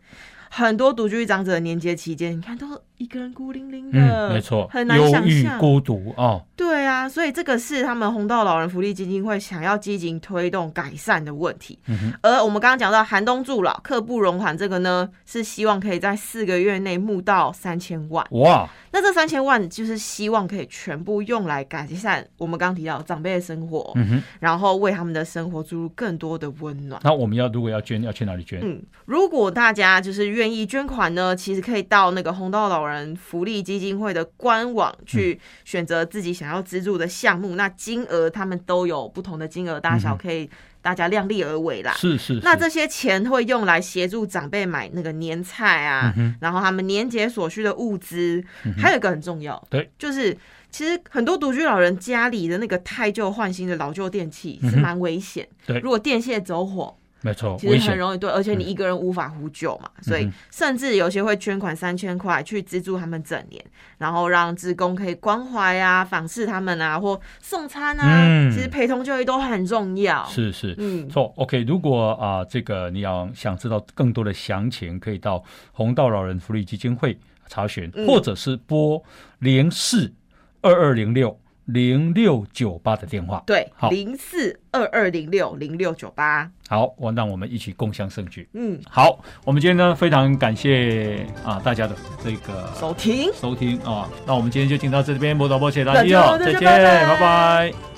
[0.51, 2.67] 很多独居长者的年节期间，你看都
[2.99, 5.59] 一个人孤零零的，嗯，没错，很难、想象。
[5.59, 11.79] 孤独哦，对啊，所以这个是他们红道老人福利基金会想要积极推动改善的问题。
[11.87, 18.27] 嗯哼，而我们刚刚讲到寒冬助老、刻不容缓这个呢，是希望可以在四个月内募到三千万。
[18.33, 27.01] 哇，那这三千万就是希望可以全部用来改善我们刚刚提到长辈的生活，嗯哼，然后为他们的生活注入更多的温暖。
[27.05, 28.61] 那我们要如果要捐，要去哪里捐？
[28.63, 37.55] 嗯，如果大家就是愿意捐款呢，其实可以到那个红道老人福利基金会的官网去选择自己想要资助的项目。
[37.55, 40.49] 那金额他们都有不同的金额大小，可以
[40.81, 41.93] 大家量力而为啦。
[41.95, 48.43] 是是，是那这些钱会用来协助长辈买那个年菜啊，嗯然后他们年节所需的物资。
[48.65, 50.37] 嗯还有一个很重要，对，就是
[50.71, 55.47] 其实很多独居老人家里的那个太旧换新的老旧电器是蛮危险。
[55.67, 63.65] 对如果电线走火，没错，其，实很容易对，而且你一个人无法呼救嘛，所以甚至有些会捐款三千块去资助他们整年，
[63.99, 70.25] 然后让职工可以关怀啊、访视他们啊，或送餐啊，嗯其实陪同就医都很重要。
[70.27, 70.75] 是是。
[70.79, 71.63] 嗯，错，OK。
[71.65, 75.43] 如果啊、这个你要想知道更多的详情，可以到
[75.73, 79.03] 红道老人福利基金会查询，嗯或者是拨
[79.41, 80.13] 零四
[80.61, 81.37] 二二零六
[81.69, 83.43] 零六九八的电话。
[83.47, 88.49] 对好，零四二二零六零六九八，好，我让我们一起共享盛举。
[88.55, 91.95] 嗯，好，我们今天呢非常感谢啊大家的
[92.25, 93.31] 这个收听。
[93.35, 97.98] 收听啊，那我们今天就进到这边，不导波谢大大家再见，拜拜。